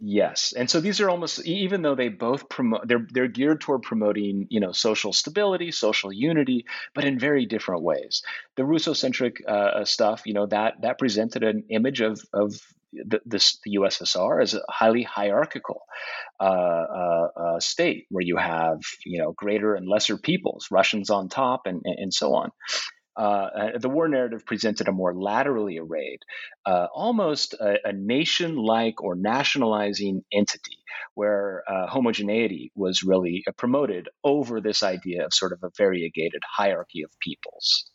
[0.00, 3.82] Yes, and so these are almost even though they both promote they're they're geared toward
[3.82, 8.22] promoting you know social stability, social unity, but in very different ways.
[8.56, 12.60] The Russo-centric uh stuff, you know, that that presented an image of of
[13.06, 15.82] the, the USSR as a highly hierarchical
[16.40, 21.28] uh, uh, uh, state where you have you know greater and lesser peoples, Russians on
[21.28, 22.50] top, and and so on
[23.16, 26.18] uh, uh, the war narrative presented a more laterally arrayed,
[26.66, 30.78] uh, almost a, a nation like or nationalizing entity
[31.14, 36.42] where uh, homogeneity was really uh, promoted over this idea of sort of a variegated
[36.48, 37.90] hierarchy of peoples.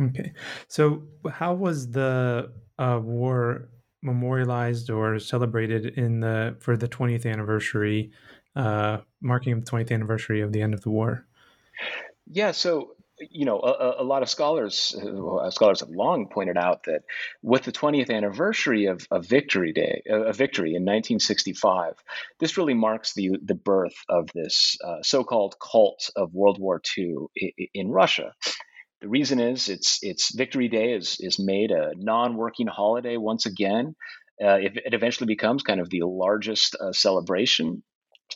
[0.00, 0.32] Okay.
[0.68, 3.68] So, how was the uh, war
[4.02, 8.10] memorialized or celebrated in the for the 20th anniversary,
[8.56, 11.26] uh, marking the 20th anniversary of the end of the war?
[12.26, 12.50] Yeah.
[12.50, 17.02] So, you know, a, a lot of scholars uh, scholars have long pointed out that
[17.42, 21.94] with the 20th anniversary of, of Victory Day, of victory in 1965,
[22.40, 27.28] this really marks the the birth of this uh, so-called cult of World War II
[27.74, 28.34] in Russia.
[29.02, 33.96] The reason is it's it's Victory Day is is made a non-working holiday once again.
[34.42, 37.82] Uh, it, it, eventually becomes kind of the largest uh, celebration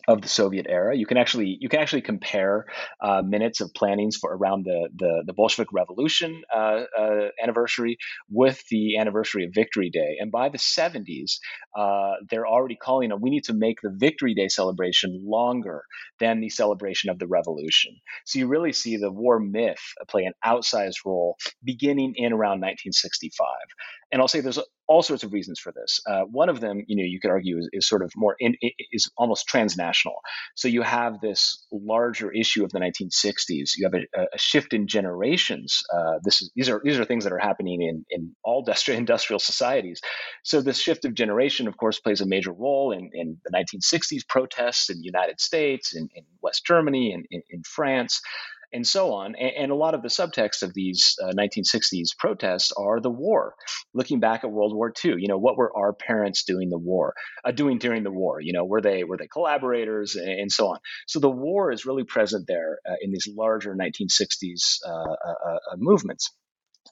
[0.08, 0.96] of the Soviet era.
[0.96, 2.66] You can actually you can actually compare
[3.00, 7.98] uh, minutes of plannings for around the the, the Bolshevik Revolution uh, uh, anniversary
[8.30, 10.16] with the anniversary of Victory Day.
[10.20, 11.38] And by the 70s,
[11.76, 13.20] uh, they're already calling it.
[13.20, 15.84] We need to make the Victory Day celebration longer
[16.20, 17.96] than the celebration of the revolution.
[18.24, 23.46] So you really see the war myth play an outsized role beginning in around 1965.
[24.12, 26.00] And I'll say there's all sorts of reasons for this.
[26.06, 28.54] Uh, one of them, you know, you could argue is, is sort of more in,
[28.92, 30.20] is almost transnational.
[30.54, 33.72] So you have this larger issue of the 1960s.
[33.76, 35.82] You have a, a shift in generations.
[35.92, 39.40] Uh, this is, these are these are things that are happening in in all industrial
[39.40, 40.00] societies.
[40.44, 44.26] So this shift of generation, of course, plays a major role in, in the 1960s
[44.28, 48.20] protests in the United States, in, in West Germany, and in, in France
[48.72, 49.34] and so on.
[49.34, 53.54] And, a lot of the subtext of these uh, 1960s protests are the war.
[53.92, 57.14] Looking back at World War II, you know, what were our parents doing the war,
[57.44, 58.40] uh, doing during the war?
[58.40, 60.78] You know, were they were they collaborators and, and so on?
[61.06, 65.58] So the war is really present there uh, in these larger 1960s uh, uh, uh,
[65.76, 66.32] movements.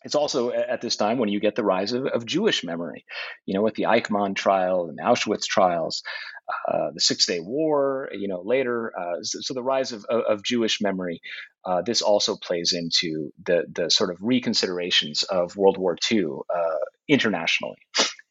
[0.03, 3.05] It's also at this time when you get the rise of, of Jewish memory,
[3.47, 6.03] you know, with the Eichmann trial and Auschwitz trials,
[6.69, 8.93] uh, the Six Day War, you know, later.
[8.99, 11.21] Uh, so, so, the rise of, of, of Jewish memory,
[11.65, 16.25] uh, this also plays into the, the sort of reconsiderations of World War II
[16.55, 17.77] uh, internationally.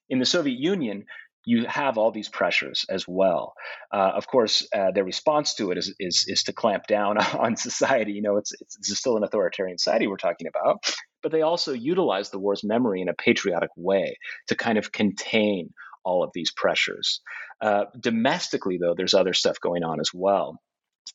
[0.09, 1.05] In the Soviet Union,
[1.45, 3.53] you have all these pressures as well.
[3.91, 7.55] Uh, of course, uh, their response to it is, is, is to clamp down on
[7.55, 8.13] society.
[8.13, 10.83] You know, it's, it's, it's still an authoritarian society we're talking about,
[11.23, 14.17] but they also utilize the war's memory in a patriotic way
[14.47, 17.21] to kind of contain all of these pressures.
[17.61, 20.59] Uh, domestically, though, there's other stuff going on as well.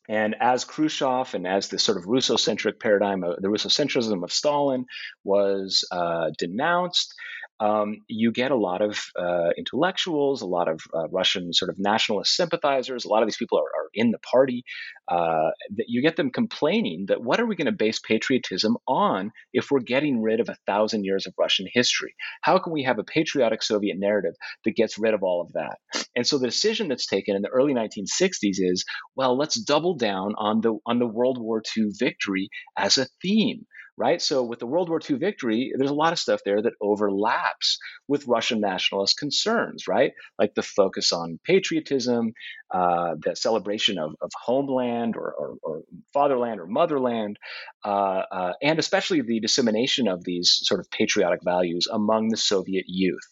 [0.07, 4.85] And as Khrushchev and as the sort of Russocentric paradigm, the Russocentrism of Stalin
[5.23, 7.13] was uh, denounced,
[7.59, 11.77] um, you get a lot of uh, intellectuals, a lot of uh, Russian sort of
[11.77, 13.05] nationalist sympathizers.
[13.05, 14.63] A lot of these people are, are in the party.
[15.07, 19.31] Uh, that you get them complaining that what are we going to base patriotism on
[19.53, 22.13] if we're getting rid of a thousand years of Russian history?
[22.41, 24.35] How can we have a patriotic Soviet narrative
[24.65, 25.79] that gets rid of all of that?
[26.15, 28.85] And so the decision that's taken in the early 1960s is,
[29.15, 33.65] well, let's double down on the on the World War II victory as a theme
[33.99, 34.21] right?
[34.21, 37.77] So with the World War II victory, there's a lot of stuff there that overlaps
[38.07, 40.13] with Russian nationalist concerns, right?
[40.39, 42.31] Like the focus on patriotism,
[42.73, 45.81] uh, the celebration of, of homeland or, or, or,
[46.13, 47.37] fatherland or motherland,
[47.85, 52.85] uh, uh, and especially the dissemination of these sort of patriotic values among the Soviet
[52.87, 53.27] youth.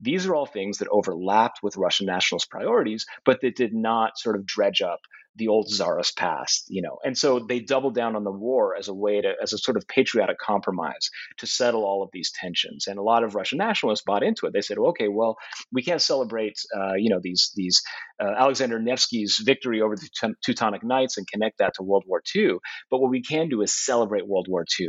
[0.00, 4.36] These are all things that overlapped with Russian nationalist priorities, but that did not sort
[4.36, 5.00] of dredge up
[5.36, 6.98] the old czarist past, you know.
[7.04, 9.76] And so they doubled down on the war as a way to, as a sort
[9.76, 12.86] of patriotic compromise to settle all of these tensions.
[12.86, 14.52] And a lot of Russian nationalists bought into it.
[14.52, 15.36] They said, okay, well,
[15.72, 17.82] we can't celebrate, uh, you know, these these
[18.20, 22.54] uh, Alexander Nevsky's victory over the Teutonic Knights and connect that to World War II.
[22.90, 24.88] But what we can do is celebrate World War II,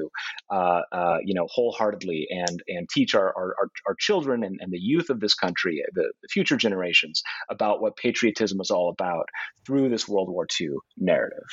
[0.49, 3.55] uh, uh, you know, wholeheartedly and and teach our our,
[3.87, 7.95] our children and, and the youth of this country, the, the future generations, about what
[7.95, 9.27] patriotism is all about
[9.65, 11.47] through this World War II narrative.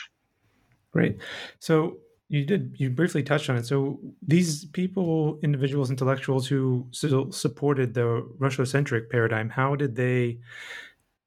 [0.93, 1.18] Great.
[1.59, 1.99] So
[2.29, 3.66] you did you briefly touched on it.
[3.66, 10.39] So these people, individuals, intellectuals who supported the Russocentric paradigm, how did they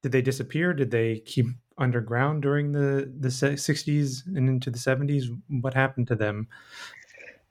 [0.02, 0.72] did they disappear?
[0.72, 1.46] Did they keep
[1.78, 5.26] underground during the the 60s and into the 70s?
[5.48, 6.48] What happened to them?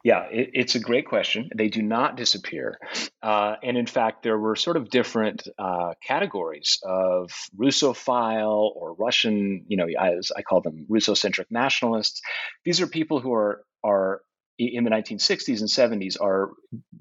[0.04, 1.49] Yeah, it, it's a great question.
[1.56, 2.78] They do not disappear.
[3.22, 9.66] Uh, and in fact, there were sort of different uh, categories of Russophile or Russian,
[9.68, 12.22] you know, as I call them, Russocentric nationalists.
[12.66, 14.22] These are people who are, are
[14.58, 16.52] in the 1960s and 70s are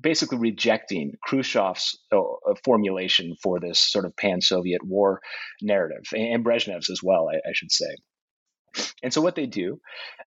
[0.00, 5.20] basically rejecting Khrushchev's uh, uh, formulation for this sort of pan Soviet war
[5.60, 7.96] narrative, and Brezhnev's as well, I, I should say.
[9.02, 9.80] And so what they do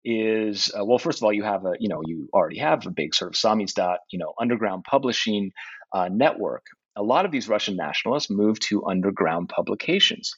[0.05, 2.91] is, uh, well, first of all, you have a, you know, you already have a
[2.91, 5.53] big sort of samizdat, you know, underground publishing
[5.93, 6.65] uh, network.
[6.97, 10.33] A lot of these Russian nationalists move to underground publications.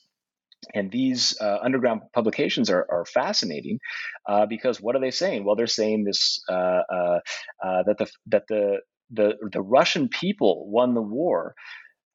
[0.72, 3.80] And these uh, underground publications are, are fascinating
[4.28, 5.44] uh, because what are they saying?
[5.44, 7.20] Well, they're saying this uh, uh,
[7.61, 8.78] that the that the
[9.11, 11.55] the the Russian people won the war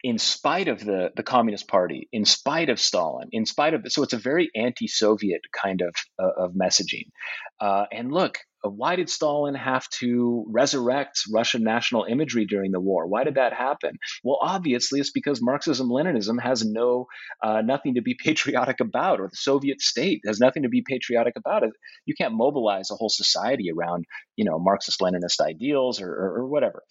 [0.04, 4.04] in spite of the the Communist Party, in spite of Stalin, in spite of so
[4.04, 7.10] it's a very anti-Soviet kind of uh, of messaging.
[7.60, 12.80] Uh, and look, uh, why did Stalin have to resurrect Russian national imagery during the
[12.80, 13.08] war?
[13.08, 13.98] Why did that happen?
[14.24, 17.08] Well, obviously, it's because Marxism-Leninism has no
[17.44, 21.34] uh, nothing to be patriotic about, or the Soviet state has nothing to be patriotic
[21.36, 21.64] about.
[22.06, 24.06] You can't mobilize a whole society around
[24.38, 26.84] you know Marxist-Leninist ideals or, or, or whatever.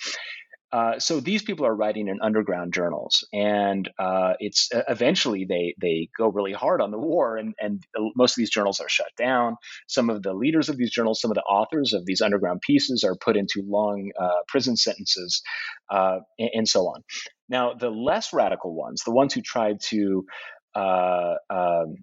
[0.70, 5.74] Uh, so these people are writing in underground journals, and uh, it's uh, eventually they
[5.80, 7.82] they go really hard on the war, and and
[8.16, 9.56] most of these journals are shut down.
[9.86, 13.02] Some of the leaders of these journals, some of the authors of these underground pieces,
[13.02, 15.42] are put into long uh, prison sentences,
[15.90, 17.02] uh, and, and, so on.
[17.48, 20.26] Now, the less radical ones, the ones who tried to
[20.74, 21.96] um,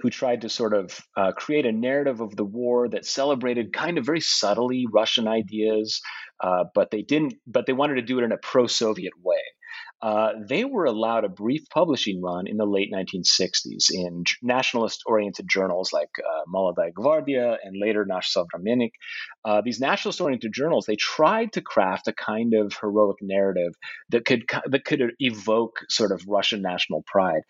[0.00, 3.98] who tried to sort of uh, create a narrative of the war that celebrated kind
[3.98, 6.00] of very subtly Russian ideas,
[6.42, 7.34] uh, but they didn't.
[7.46, 9.40] But they wanted to do it in a pro-Soviet way.
[10.00, 15.46] Uh, they were allowed a brief publishing run in the late 1960s in nationalist oriented
[15.48, 18.92] journals like uh, Molodaya Gvardia and later Nash Sovremennik.
[19.44, 23.72] Uh, these nationalist oriented journals, they tried to craft a kind of heroic narrative
[24.10, 27.42] that could, that could evoke sort of Russian national pride.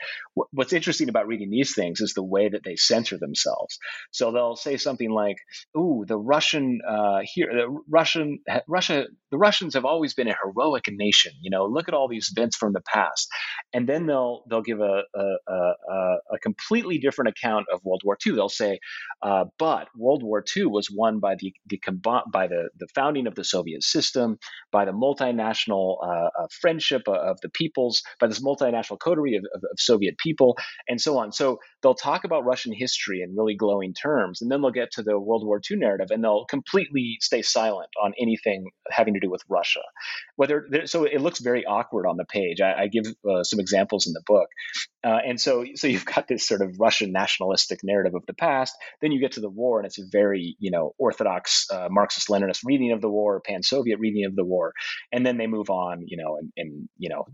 [0.52, 3.78] What's interesting about reading these things is the way that they censor themselves.
[4.10, 5.36] So they'll say something like,
[5.76, 10.84] "Ooh, the Russian uh, here, the Russian Russia, the Russians have always been a heroic
[10.88, 11.32] nation.
[11.40, 13.28] You know, look at all these events from the past,
[13.72, 18.16] and then they'll they'll give a a, a, a completely different account of World War
[18.24, 18.34] II.
[18.34, 18.78] They'll say,
[19.22, 21.80] uh, but World War II was won by the the
[22.32, 24.38] by the the founding of the Soviet system,
[24.72, 29.62] by the multinational uh, uh, friendship of the peoples, by this multinational coterie of, of,
[29.64, 30.56] of Soviet people,
[30.88, 31.32] and so on.
[31.32, 35.02] So they'll talk about Russian history in really glowing terms, and then they'll get to
[35.02, 39.30] the World War II narrative, and they'll completely stay silent on anything having to do
[39.30, 39.80] with Russia.
[40.36, 42.60] Whether so, it looks very awkward on the page.
[42.60, 44.48] I, I give uh, some examples in the book,
[45.04, 48.74] uh, and so so you've got this sort of Russian nationalistic narrative of the past.
[49.00, 52.60] Then you get to the war, and it's a very you know orthodox uh, Marxist-Leninist
[52.64, 54.72] reading of the war, pan-Soviet reading of the war,
[55.12, 57.26] and then they move on, you know, and, and you know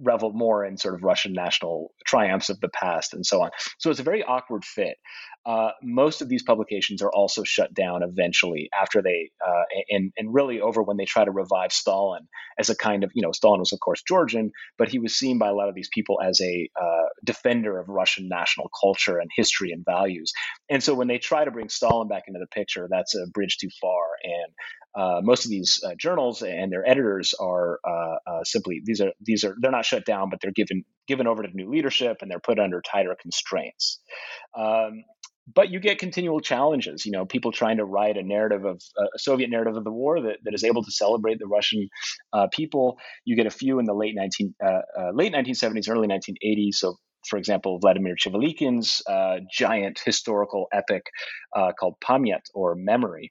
[0.00, 3.50] revel more in sort of Russian national triumphs of the past and so on.
[3.78, 4.96] So it's a very awkward fit.
[5.46, 10.34] Uh, most of these publications are also shut down eventually after they, uh, and, and
[10.34, 12.28] really over when they try to revive Stalin
[12.58, 15.38] as a kind of, you know, Stalin was, of course, Georgian, but he was seen
[15.38, 19.30] by a lot of these people as a uh, defender of Russian national culture and
[19.34, 20.32] history and values.
[20.68, 23.56] And so when they try to bring Stalin back into the picture, that's a bridge
[23.58, 24.04] too far.
[24.22, 24.52] And
[24.94, 29.12] uh, most of these uh, journals and their editors are uh, uh, simply these are
[29.20, 32.30] these are they're not shut down, but they're given given over to new leadership and
[32.30, 34.00] they're put under tighter constraints.
[34.58, 35.04] Um,
[35.52, 37.04] but you get continual challenges.
[37.06, 39.92] You know, people trying to write a narrative of uh, a Soviet narrative of the
[39.92, 41.88] war that, that is able to celebrate the Russian
[42.32, 42.98] uh, people.
[43.24, 44.54] You get a few in the late nineteen
[45.14, 46.78] late nineteen seventies, early nineteen eighties.
[46.80, 46.96] So
[47.28, 51.02] for example, Vladimir Chivilikhin's uh, giant historical epic
[51.54, 53.30] uh, called Pamyat or Memory,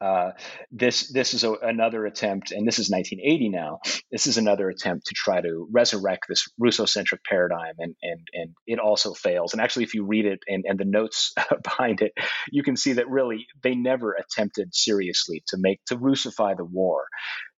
[0.00, 0.32] uh,
[0.70, 3.80] this this is a, another attempt, and this is 1980 now.
[4.10, 8.78] This is another attempt to try to resurrect this Russocentric paradigm, and and and it
[8.78, 9.52] also fails.
[9.52, 12.12] And actually, if you read it and, and the notes behind it,
[12.50, 17.04] you can see that really they never attempted seriously to make to Russify the war.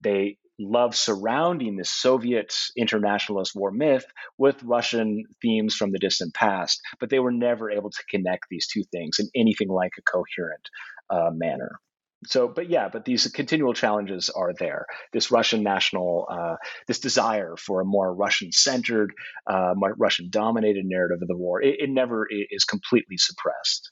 [0.02, 4.06] They love surrounding this Soviet internationalist war myth
[4.38, 8.66] with Russian themes from the distant past, but they were never able to connect these
[8.66, 10.68] two things in anything like a coherent
[11.10, 11.78] uh, manner
[12.26, 14.86] so but yeah but these continual challenges are there.
[15.12, 16.56] This russian national uh,
[16.86, 19.12] this desire for a more russian centered
[19.46, 23.90] uh, russian dominated narrative of the war it, it never is completely suppressed.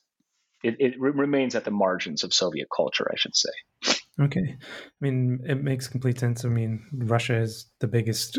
[0.62, 3.51] It, it remains at the margins of soviet culture i should say.
[4.20, 4.57] Okay.
[4.61, 6.45] I mean it makes complete sense.
[6.45, 8.39] I mean russia is the biggest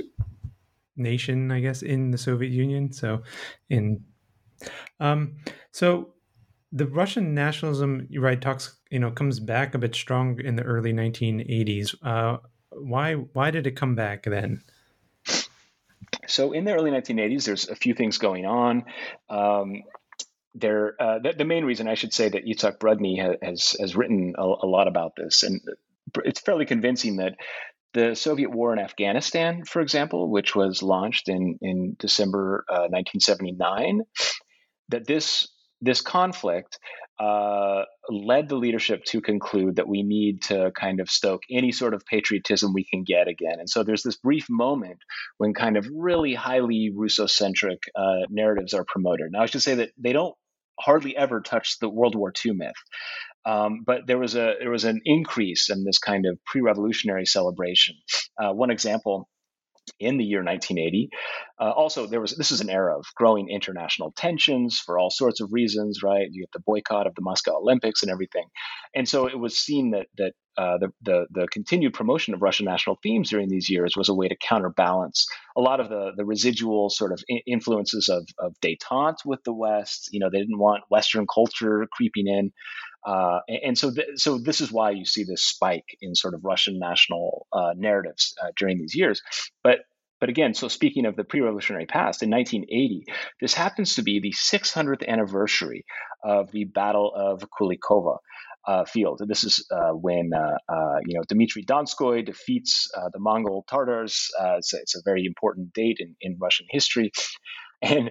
[0.98, 3.22] nation i guess in the soviet union so
[3.70, 4.02] in
[5.02, 5.36] um
[5.72, 6.15] so
[6.76, 10.64] the Russian nationalism, you're right, talks you know comes back a bit strong in the
[10.64, 11.96] early 1980s.
[12.04, 12.38] Uh,
[12.70, 14.62] why why did it come back then?
[16.28, 18.84] So in the early 1980s, there's a few things going on.
[19.30, 19.84] Um,
[20.54, 24.34] there, uh, the, the, main reason I should say that Yitzhak Brudny has has written
[24.38, 25.62] a, a lot about this, and
[26.26, 27.36] it's fairly convincing that
[27.94, 34.02] the Soviet war in Afghanistan, for example, which was launched in in December uh, 1979,
[34.90, 35.48] that this
[35.86, 36.80] this conflict
[37.20, 41.94] uh, led the leadership to conclude that we need to kind of stoke any sort
[41.94, 43.60] of patriotism we can get again.
[43.60, 44.98] And so there's this brief moment
[45.38, 49.28] when kind of really highly Russo-centric uh, narratives are promoted.
[49.32, 50.36] Now, I should say that they don't
[50.78, 52.74] hardly ever touch the World War II myth.
[53.46, 57.96] Um, but there was a there was an increase in this kind of pre-revolutionary celebration.
[58.42, 59.30] Uh, one example
[60.00, 61.10] in the year 1980.
[61.60, 65.42] Uh, also, there was this is an era of growing international tensions for all sorts
[65.42, 66.28] of reasons, right?
[66.32, 68.46] You get the boycott of the Moscow Olympics and everything,
[68.94, 72.66] and so it was seen that that uh, the, the, the continued promotion of Russian
[72.66, 75.28] national themes during these years was a way to counterbalance
[75.58, 80.10] a lot of the the residual sort of influences of of détente with the West.
[80.12, 82.52] You know, they didn't want Western culture creeping in.
[83.06, 86.44] Uh, and so, th- so this is why you see this spike in sort of
[86.44, 89.22] Russian national uh, narratives uh, during these years.
[89.64, 89.80] But
[90.20, 93.06] but again, so speaking of the pre-revolutionary past, in 1980,
[93.42, 95.86] this happens to be the 600th anniversary
[96.24, 98.18] of the Battle of Kulikovo.
[98.68, 99.22] Uh, field.
[99.28, 104.32] This is uh, when uh, uh you know Dmitry Donskoy defeats uh, the Mongol Tartars.
[104.58, 107.12] It's a, it's, a, very important date in, in Russian history,
[107.84, 108.10] and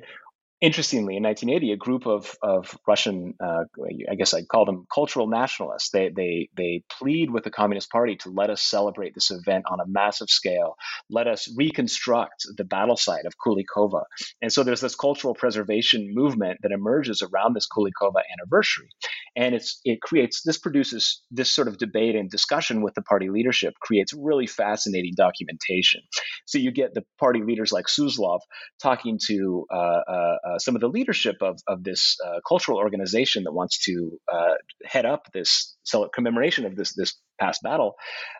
[0.64, 3.64] interestingly, in 1980, a group of, of Russian, uh,
[4.10, 8.16] I guess I'd call them cultural nationalists, they, they, they plead with the Communist Party
[8.16, 10.76] to let us celebrate this event on a massive scale.
[11.10, 14.04] Let us reconstruct the battle site of Kulikovo.
[14.40, 18.88] And so there's this cultural preservation movement that emerges around this Kulikovo anniversary.
[19.36, 23.28] And it's, it creates, this produces this sort of debate and discussion with the party
[23.28, 26.00] leadership, creates really fascinating documentation.
[26.46, 28.40] So you get the party leaders like Suslov
[28.82, 33.44] talking to uh, uh, uh, some of the leadership of, of this uh, cultural organization
[33.44, 35.76] that wants to uh, head up this
[36.14, 37.94] commemoration of this this past battle,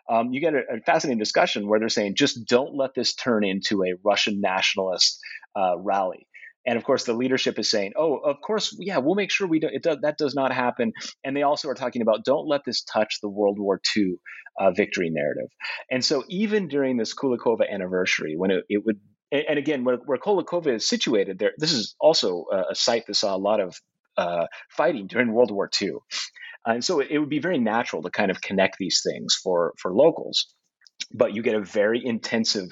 [0.09, 3.43] um, you get a, a, fascinating discussion where they're saying just don't let this turn
[3.43, 5.19] into a Russian nationalist
[5.55, 6.27] uh, rally.
[6.67, 9.59] And of course, the leadership is saying, "Oh, of course, yeah, we'll make sure we
[9.59, 9.69] do.
[9.71, 10.93] It that does not happen."
[11.23, 14.15] And they also are talking about, "Don't let this touch the World War II
[14.59, 15.49] uh, victory narrative."
[15.91, 18.99] And so, even during this Kulikovo anniversary, when it, it would
[19.31, 23.35] and, again, where, where Kulikovo is situated, there this is also a, site that saw
[23.35, 23.75] a lot of
[24.17, 25.93] uh, fighting during World War II,
[26.65, 29.73] and so it, it, would be very natural to kind of connect these things for
[29.77, 30.47] for locals.
[31.13, 32.69] But you get a very intensive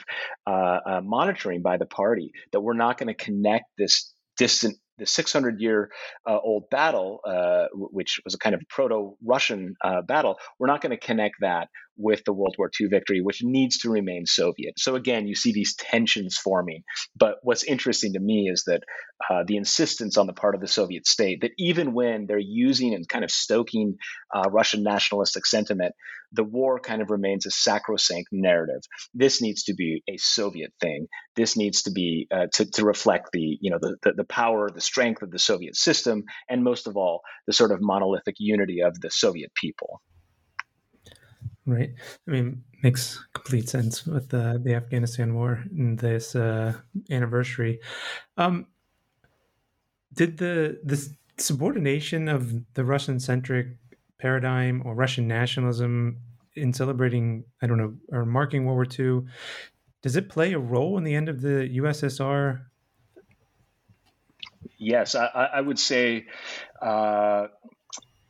[0.48, 5.06] uh, uh, monitoring by the party that we're not going to connect this distant the
[5.06, 5.92] 600 year
[6.28, 10.82] uh, old battle, uh, which was a kind of proto Russian uh, battle, we're not
[10.82, 14.80] going to connect that with the World War II victory, which needs to remain Soviet.
[14.80, 16.84] So again, you see these tensions forming.
[17.16, 18.84] But what's interesting to me is that
[19.30, 22.94] uh, the insistence on the part of the Soviet state that even when they're using
[22.94, 23.98] and kind of stoking
[24.34, 25.94] uh, Russian nationalistic sentiment,
[26.34, 28.82] the war kind of remains a sacrosanct narrative.
[29.14, 31.08] This needs to be a Soviet thing.
[31.36, 34.70] This needs to be uh, to, to reflect the you know the, the the power,
[34.70, 38.82] the strength of the Soviet system, and most of all, the sort of monolithic unity
[38.82, 40.02] of the Soviet people.
[41.66, 41.94] Right.
[42.28, 46.74] I mean, makes complete sense with the the Afghanistan war and this uh,
[47.10, 47.80] anniversary.
[48.38, 48.68] Um,
[50.14, 53.68] did the the subordination of the Russian centric
[54.20, 56.18] paradigm or Russian nationalism
[56.56, 58.86] in celebrating, I don't know, or marking World War
[59.22, 59.26] II,
[60.02, 62.62] does it play a role in the end of the USSR?
[64.78, 66.26] Yes, I, I would say
[66.82, 67.48] uh,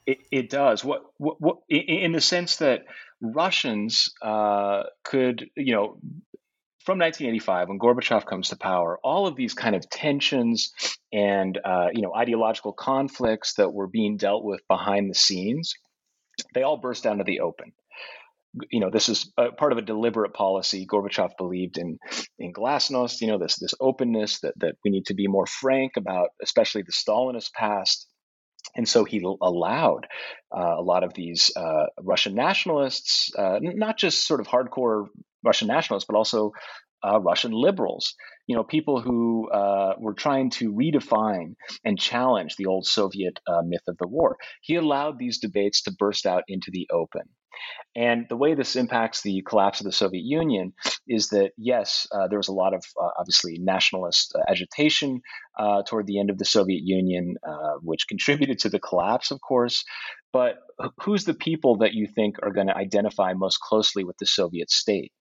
[0.06, 0.84] it, it, does.
[0.84, 2.86] What, what, what, in the sense that
[3.24, 5.98] Russians uh, could, you know,
[6.86, 10.72] from 1985 when Gorbachev comes to power, all of these kind of tensions
[11.14, 15.74] and uh, you know ideological conflicts that were being dealt with behind the scenes,
[16.54, 17.72] they all burst out to the open.
[18.70, 20.86] You know, this is part of a deliberate policy.
[20.86, 21.98] Gorbachev believed in
[22.38, 25.94] in glasnost, you know, this this openness that that we need to be more frank
[25.98, 28.08] about, especially the Stalinist past.
[28.76, 30.08] And so he allowed
[30.56, 35.08] uh, a lot of these uh, Russian nationalists, uh, not just sort of hardcore
[35.44, 36.52] Russian nationalists, but also
[37.06, 38.16] uh, Russian liberals,
[38.48, 43.62] you know, people who uh, were trying to redefine and challenge the old Soviet uh,
[43.64, 44.38] myth of the war.
[44.62, 47.24] He allowed these debates to burst out into the open.
[47.96, 50.74] And the way this impacts the collapse of the Soviet Union
[51.08, 55.22] is that, yes, uh, there was a lot of uh, obviously nationalist uh, agitation
[55.60, 59.40] uh, toward the end of the Soviet Union, uh, which contributed to the collapse, of
[59.42, 59.84] course.
[60.32, 60.56] But
[61.02, 64.72] who's the people that you think are going to identify most closely with the Soviet
[64.72, 65.12] state?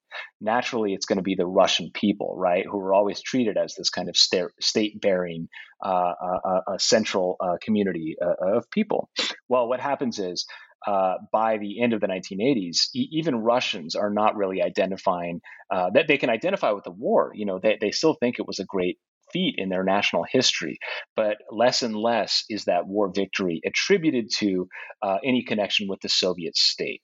[0.40, 3.90] naturally it's going to be the Russian people, right, who were always treated as this
[3.90, 5.48] kind of state bearing
[5.82, 6.12] uh,
[6.46, 9.08] uh, central community of people.
[9.48, 10.46] Well, what happens is
[10.86, 15.90] uh, by the end of the 1980s, e- even Russians are not really identifying uh,
[15.94, 17.32] that they can identify with the war.
[17.34, 18.98] You know, they, they still think it was a great
[19.32, 20.78] feat in their national history.
[21.16, 24.68] But less and less is that war victory attributed to
[25.02, 27.02] uh, any connection with the Soviet state.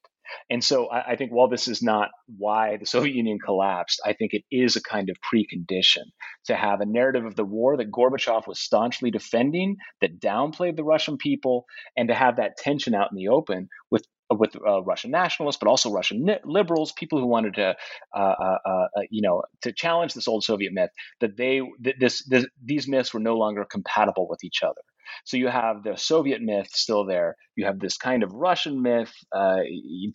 [0.50, 4.12] And so I, I, think while this is not why the Soviet Union collapsed, I
[4.12, 6.04] think it is a kind of precondition
[6.46, 10.84] to have a narrative of the war that Gorbachev was staunchly defending, that downplayed the
[10.84, 11.66] Russian people,
[11.96, 15.68] and to have that tension out in the open with with uh, Russian nationalists, but
[15.68, 17.74] also Russian liberals, people who wanted to,
[18.14, 22.24] uh, uh, uh, uh, you know, to challenge this old Soviet myth that they this,
[22.24, 24.82] this these myths were no longer compatible with each other.
[25.24, 27.36] So you have the Soviet myth still there.
[27.56, 29.58] You have this kind of Russian myth, uh,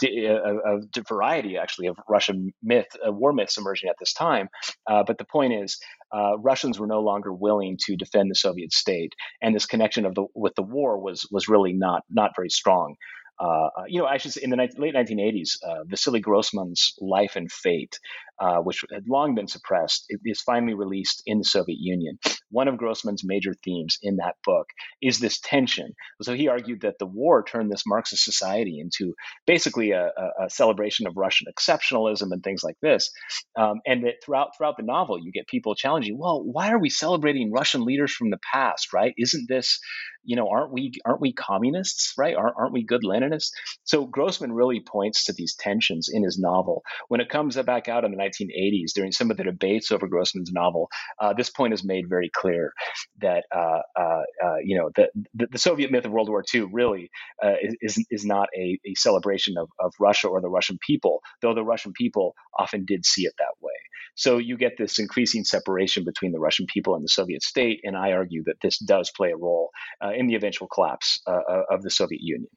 [0.04, 4.48] a, a, variety actually of Russian myth, uh, war myths emerging at this time.
[4.90, 5.78] Uh, but the point is,
[6.14, 10.16] uh, Russians were no longer willing to defend the Soviet state, and this connection of
[10.16, 12.96] the with the war was was really not not very strong.
[13.40, 16.94] Uh, uh, you know, I should say in the ni- late 1980s, uh, Vasily Grossman's
[17.00, 18.00] Life and Fate,
[18.40, 22.20] uh, which had long been suppressed, is finally released in the Soviet Union.
[22.54, 24.68] One of Grossman's major themes in that book
[25.02, 25.96] is this tension.
[26.22, 29.16] So he argued that the war turned this Marxist society into
[29.48, 33.12] basically a, a, celebration of Russian exceptionalism and things like this,
[33.58, 36.90] um, and that throughout throughout the novel you get people challenging, well, why are we
[36.90, 38.94] celebrating Russian leaders from the past?
[38.94, 39.14] Right?
[39.18, 39.80] Isn't this
[40.24, 42.36] you know, aren't we aren't we communists, right?
[42.36, 43.52] Aren't, aren't we good Leninists?
[43.84, 46.84] So Grossman really points to these tensions in his novel.
[47.08, 50.52] When it comes back out in the 1980s, during some of the debates over Grossman's
[50.52, 52.74] novel, uh, this point is made very clear
[53.22, 56.68] that uh, uh, uh you know the, the, the Soviet myth of World War II
[56.72, 57.10] really
[57.44, 61.54] uh, is is not a, a celebration of, of Russia or the Russian people, though
[61.54, 63.74] the Russian people often did see it that way.
[64.16, 67.98] So you get this increasing separation between the Russian people and the Soviet state, and
[67.98, 69.72] I argue that this does play a role
[70.02, 72.50] uh, in the eventual collapse uh, uh, of the Soviet Union.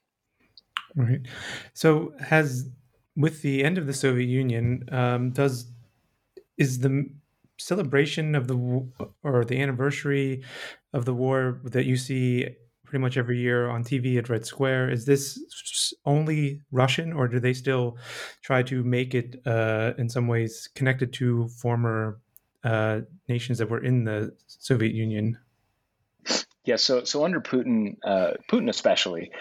[0.95, 1.21] Right.
[1.73, 2.69] So has
[3.15, 5.71] with the end of the Soviet Union, um, does
[6.57, 7.09] is the
[7.59, 8.55] celebration of the
[9.23, 10.43] or the anniversary
[10.93, 12.47] of the war that you see
[12.85, 14.91] pretty much every year on TV at Red Square.
[14.91, 17.97] Is this only Russian, or do they still
[18.41, 22.19] try to make it uh, in some ways connected to former
[22.63, 25.37] uh, nations that were in the Soviet Union?
[26.67, 29.31] Yeah, so so under Putin, uh, Putin especially,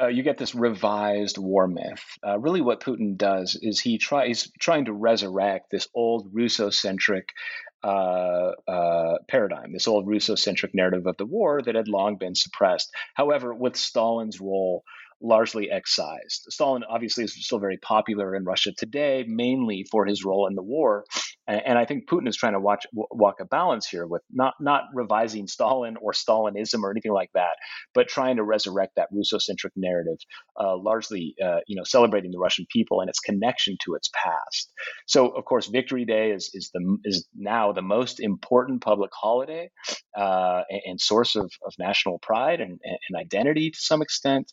[0.00, 2.02] uh, you get this revised war myth.
[2.26, 7.28] Uh, really, what Putin does is he tries trying to resurrect this old Russo-centric
[7.84, 12.90] uh, uh, paradigm, this old Russo-centric narrative of the war that had long been suppressed.
[13.14, 14.82] However, with Stalin's role
[15.22, 16.46] largely excised.
[16.48, 20.62] Stalin obviously is still very popular in Russia today, mainly for his role in the
[20.62, 21.04] war.
[21.48, 24.84] And I think Putin is trying to watch, walk a balance here with not not
[24.94, 27.56] revising Stalin or Stalinism or anything like that,
[27.94, 30.18] but trying to resurrect that Russo-centric narrative,
[30.58, 34.72] uh, largely uh, you know celebrating the Russian people and its connection to its past.
[35.06, 39.70] So of course, Victory Day is is the is now the most important public holiday
[40.16, 44.52] uh, and, and, source of, of national pride and, and identity to some extent.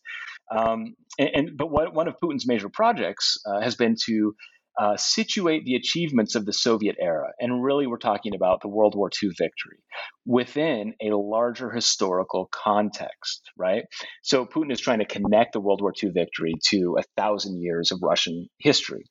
[0.52, 4.36] Um, and, and, but what, one of Putin's major projects uh, has been to
[4.80, 8.96] uh, situate the achievements of the Soviet era, and really we're talking about the World
[8.96, 9.80] War II victory,
[10.26, 13.84] within a larger historical context, right?
[14.24, 17.92] So Putin is trying to connect the World War II victory to a thousand years
[17.92, 19.04] of Russian history.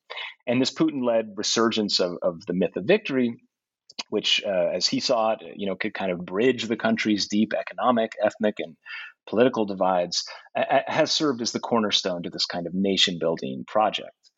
[0.47, 3.37] And this Putin led resurgence of, of the myth of victory
[4.09, 7.53] which, uh, as he saw it, you know, could kind of bridge the country's deep
[7.53, 8.75] economic, ethnic, and
[9.27, 10.23] political divides,
[10.55, 14.28] has served as the cornerstone to this kind of nation building project.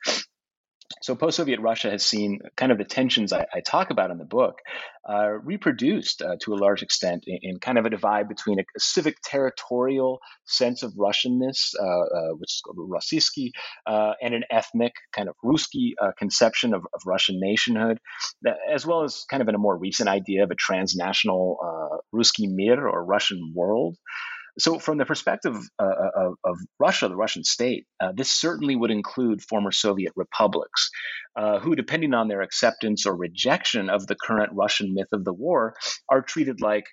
[1.02, 4.18] So post Soviet Russia has seen kind of the tensions I, I talk about in
[4.18, 4.56] the book
[5.08, 8.62] uh, reproduced uh, to a large extent in, in, kind of a divide between a,
[8.62, 13.52] a civic territorial sense of Russianness, uh, uh which is called Rossiyski,
[13.88, 18.00] uh, and an ethnic kind of Ruski uh, conception of, of, Russian nationhood,
[18.72, 21.58] as well as kind of in a more recent idea of a transnational
[22.14, 23.98] Ruski Mir or Russian world.
[24.58, 28.76] So, from the perspective uh, uh, of, of, Russia, the Russian state, uh, this certainly
[28.76, 30.90] would include former Soviet republics,
[31.36, 35.34] uh, who, depending on their acceptance or rejection of the current Russian myth of the
[35.34, 35.76] war,
[36.10, 36.86] are treated like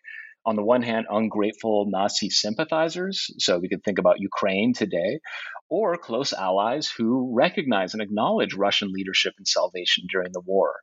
[0.47, 3.31] on the one hand, ungrateful Nazi sympathizers.
[3.39, 5.21] So we could think about Ukraine today,
[5.69, 10.77] or close allies who recognize and acknowledge Russian leadership and salvation during the war.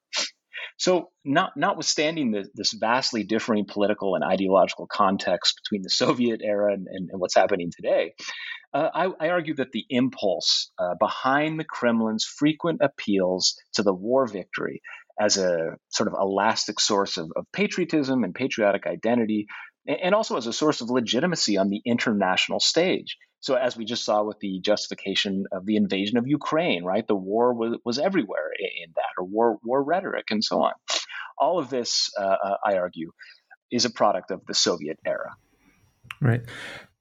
[0.78, 6.74] So, not, notwithstanding the, this vastly differing political and ideological context between the Soviet era
[6.74, 8.14] and, and, and what's happening today,
[8.74, 13.94] uh, I, I, argue that the impulse uh, behind the Kremlin's frequent appeals to the
[13.94, 14.82] war victory
[15.20, 19.48] as a sort of elastic source of, of patriotism and patriotic identity,
[19.88, 23.16] and also as a source of legitimacy on the international stage,
[23.46, 27.06] so as we just saw with the justification of the invasion of Ukraine, right?
[27.06, 30.72] The war was, was everywhere in that, or war war rhetoric and so on.
[31.38, 33.12] All of this, uh, uh, I argue,
[33.72, 35.36] is a product of the Soviet era.
[36.20, 36.42] Right.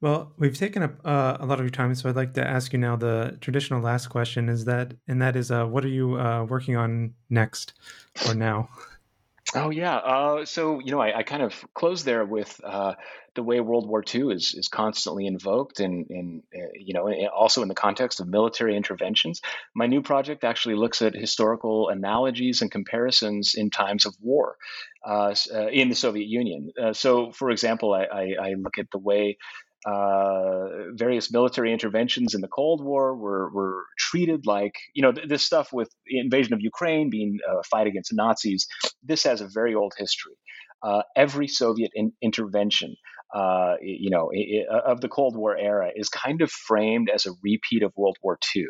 [0.03, 2.75] Well, we've taken up uh, a lot of your time, so I'd like to ask
[2.75, 6.21] you now the traditional last question is that, and that is, uh, what are you
[6.21, 7.73] uh, working on next
[8.29, 8.69] or now?
[9.55, 9.97] Oh yeah.
[9.97, 12.95] Uh, so you know, I, I, kind of close there with uh,
[13.35, 17.09] the way World War II is is constantly invoked, and in, in, uh, you know,
[17.29, 19.41] also in the context of military interventions.
[19.75, 24.57] My new project actually looks at historical analogies and comparisons in times of war
[25.07, 26.71] uh, uh in the Soviet Union.
[26.81, 29.39] Uh, so, for example, I, I, I look at the way
[29.87, 35.29] uh, various military interventions in the Cold War were, were treated like, you know, th-
[35.29, 38.67] this stuff with the invasion of Ukraine being a fight against the Nazis,
[39.03, 40.35] this has a very old history.
[40.83, 42.95] Uh, every Soviet in- intervention,
[43.35, 44.31] uh, you know,
[44.87, 48.39] of the Cold War era is kind of framed as a repeat of World War
[48.55, 48.65] II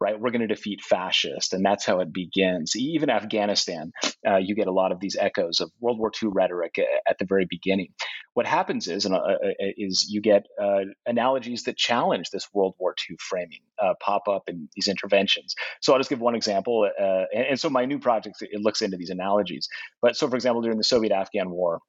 [0.00, 0.18] right?
[0.18, 2.74] We're going to defeat fascists, and that's how it begins.
[2.74, 3.92] Even Afghanistan,
[4.26, 7.26] uh, you get a lot of these echoes of World War II rhetoric at the
[7.26, 7.92] very beginning.
[8.32, 12.94] What happens is, uh, uh, is you get uh, analogies that challenge this World War
[13.10, 15.54] II framing uh, pop up in these interventions.
[15.82, 18.80] So I'll just give one example, uh, and, and, so my new project it looks
[18.80, 19.68] into these analogies.
[20.00, 21.80] But so, for example, during the Soviet-Afghan War,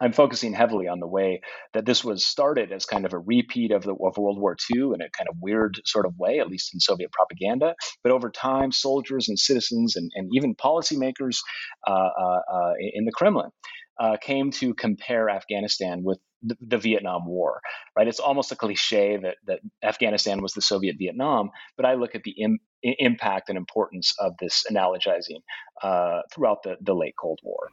[0.00, 1.40] I'm focusing heavily on the way
[1.72, 4.82] that this was started as kind of a repeat of the of World War II
[4.94, 7.74] in a kind of weird sort of way, at least in Soviet propaganda.
[8.02, 11.38] But over time, soldiers and citizens and, and even policymakers
[11.86, 13.50] uh, uh, uh in the Kremlin
[13.98, 17.60] uh, came to compare Afghanistan with the, the, Vietnam War.
[17.96, 18.08] Right?
[18.08, 22.24] It's almost a cliche that that Afghanistan was the Soviet Vietnam, but I look at
[22.24, 25.40] the Im- impact and importance of this analogizing
[25.82, 27.68] uh, throughout the, the late Cold War.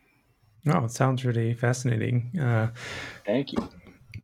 [0.67, 2.39] Oh, it sounds really fascinating.
[2.39, 2.71] Uh,
[3.25, 3.69] Thank you.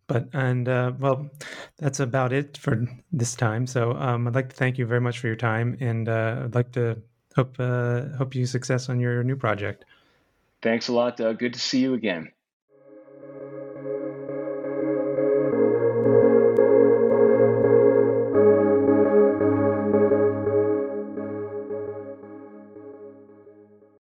[0.08, 1.30] But and uh, well,
[1.78, 3.68] that's about it for this time.
[3.68, 6.56] So um, I'd like to thank you very much for your time, and uh, I'd
[6.56, 7.02] like to
[7.36, 9.86] hope uh, hope you success on your new project.
[10.62, 11.40] Thanks a lot, Doug.
[11.40, 12.32] Good to see you again.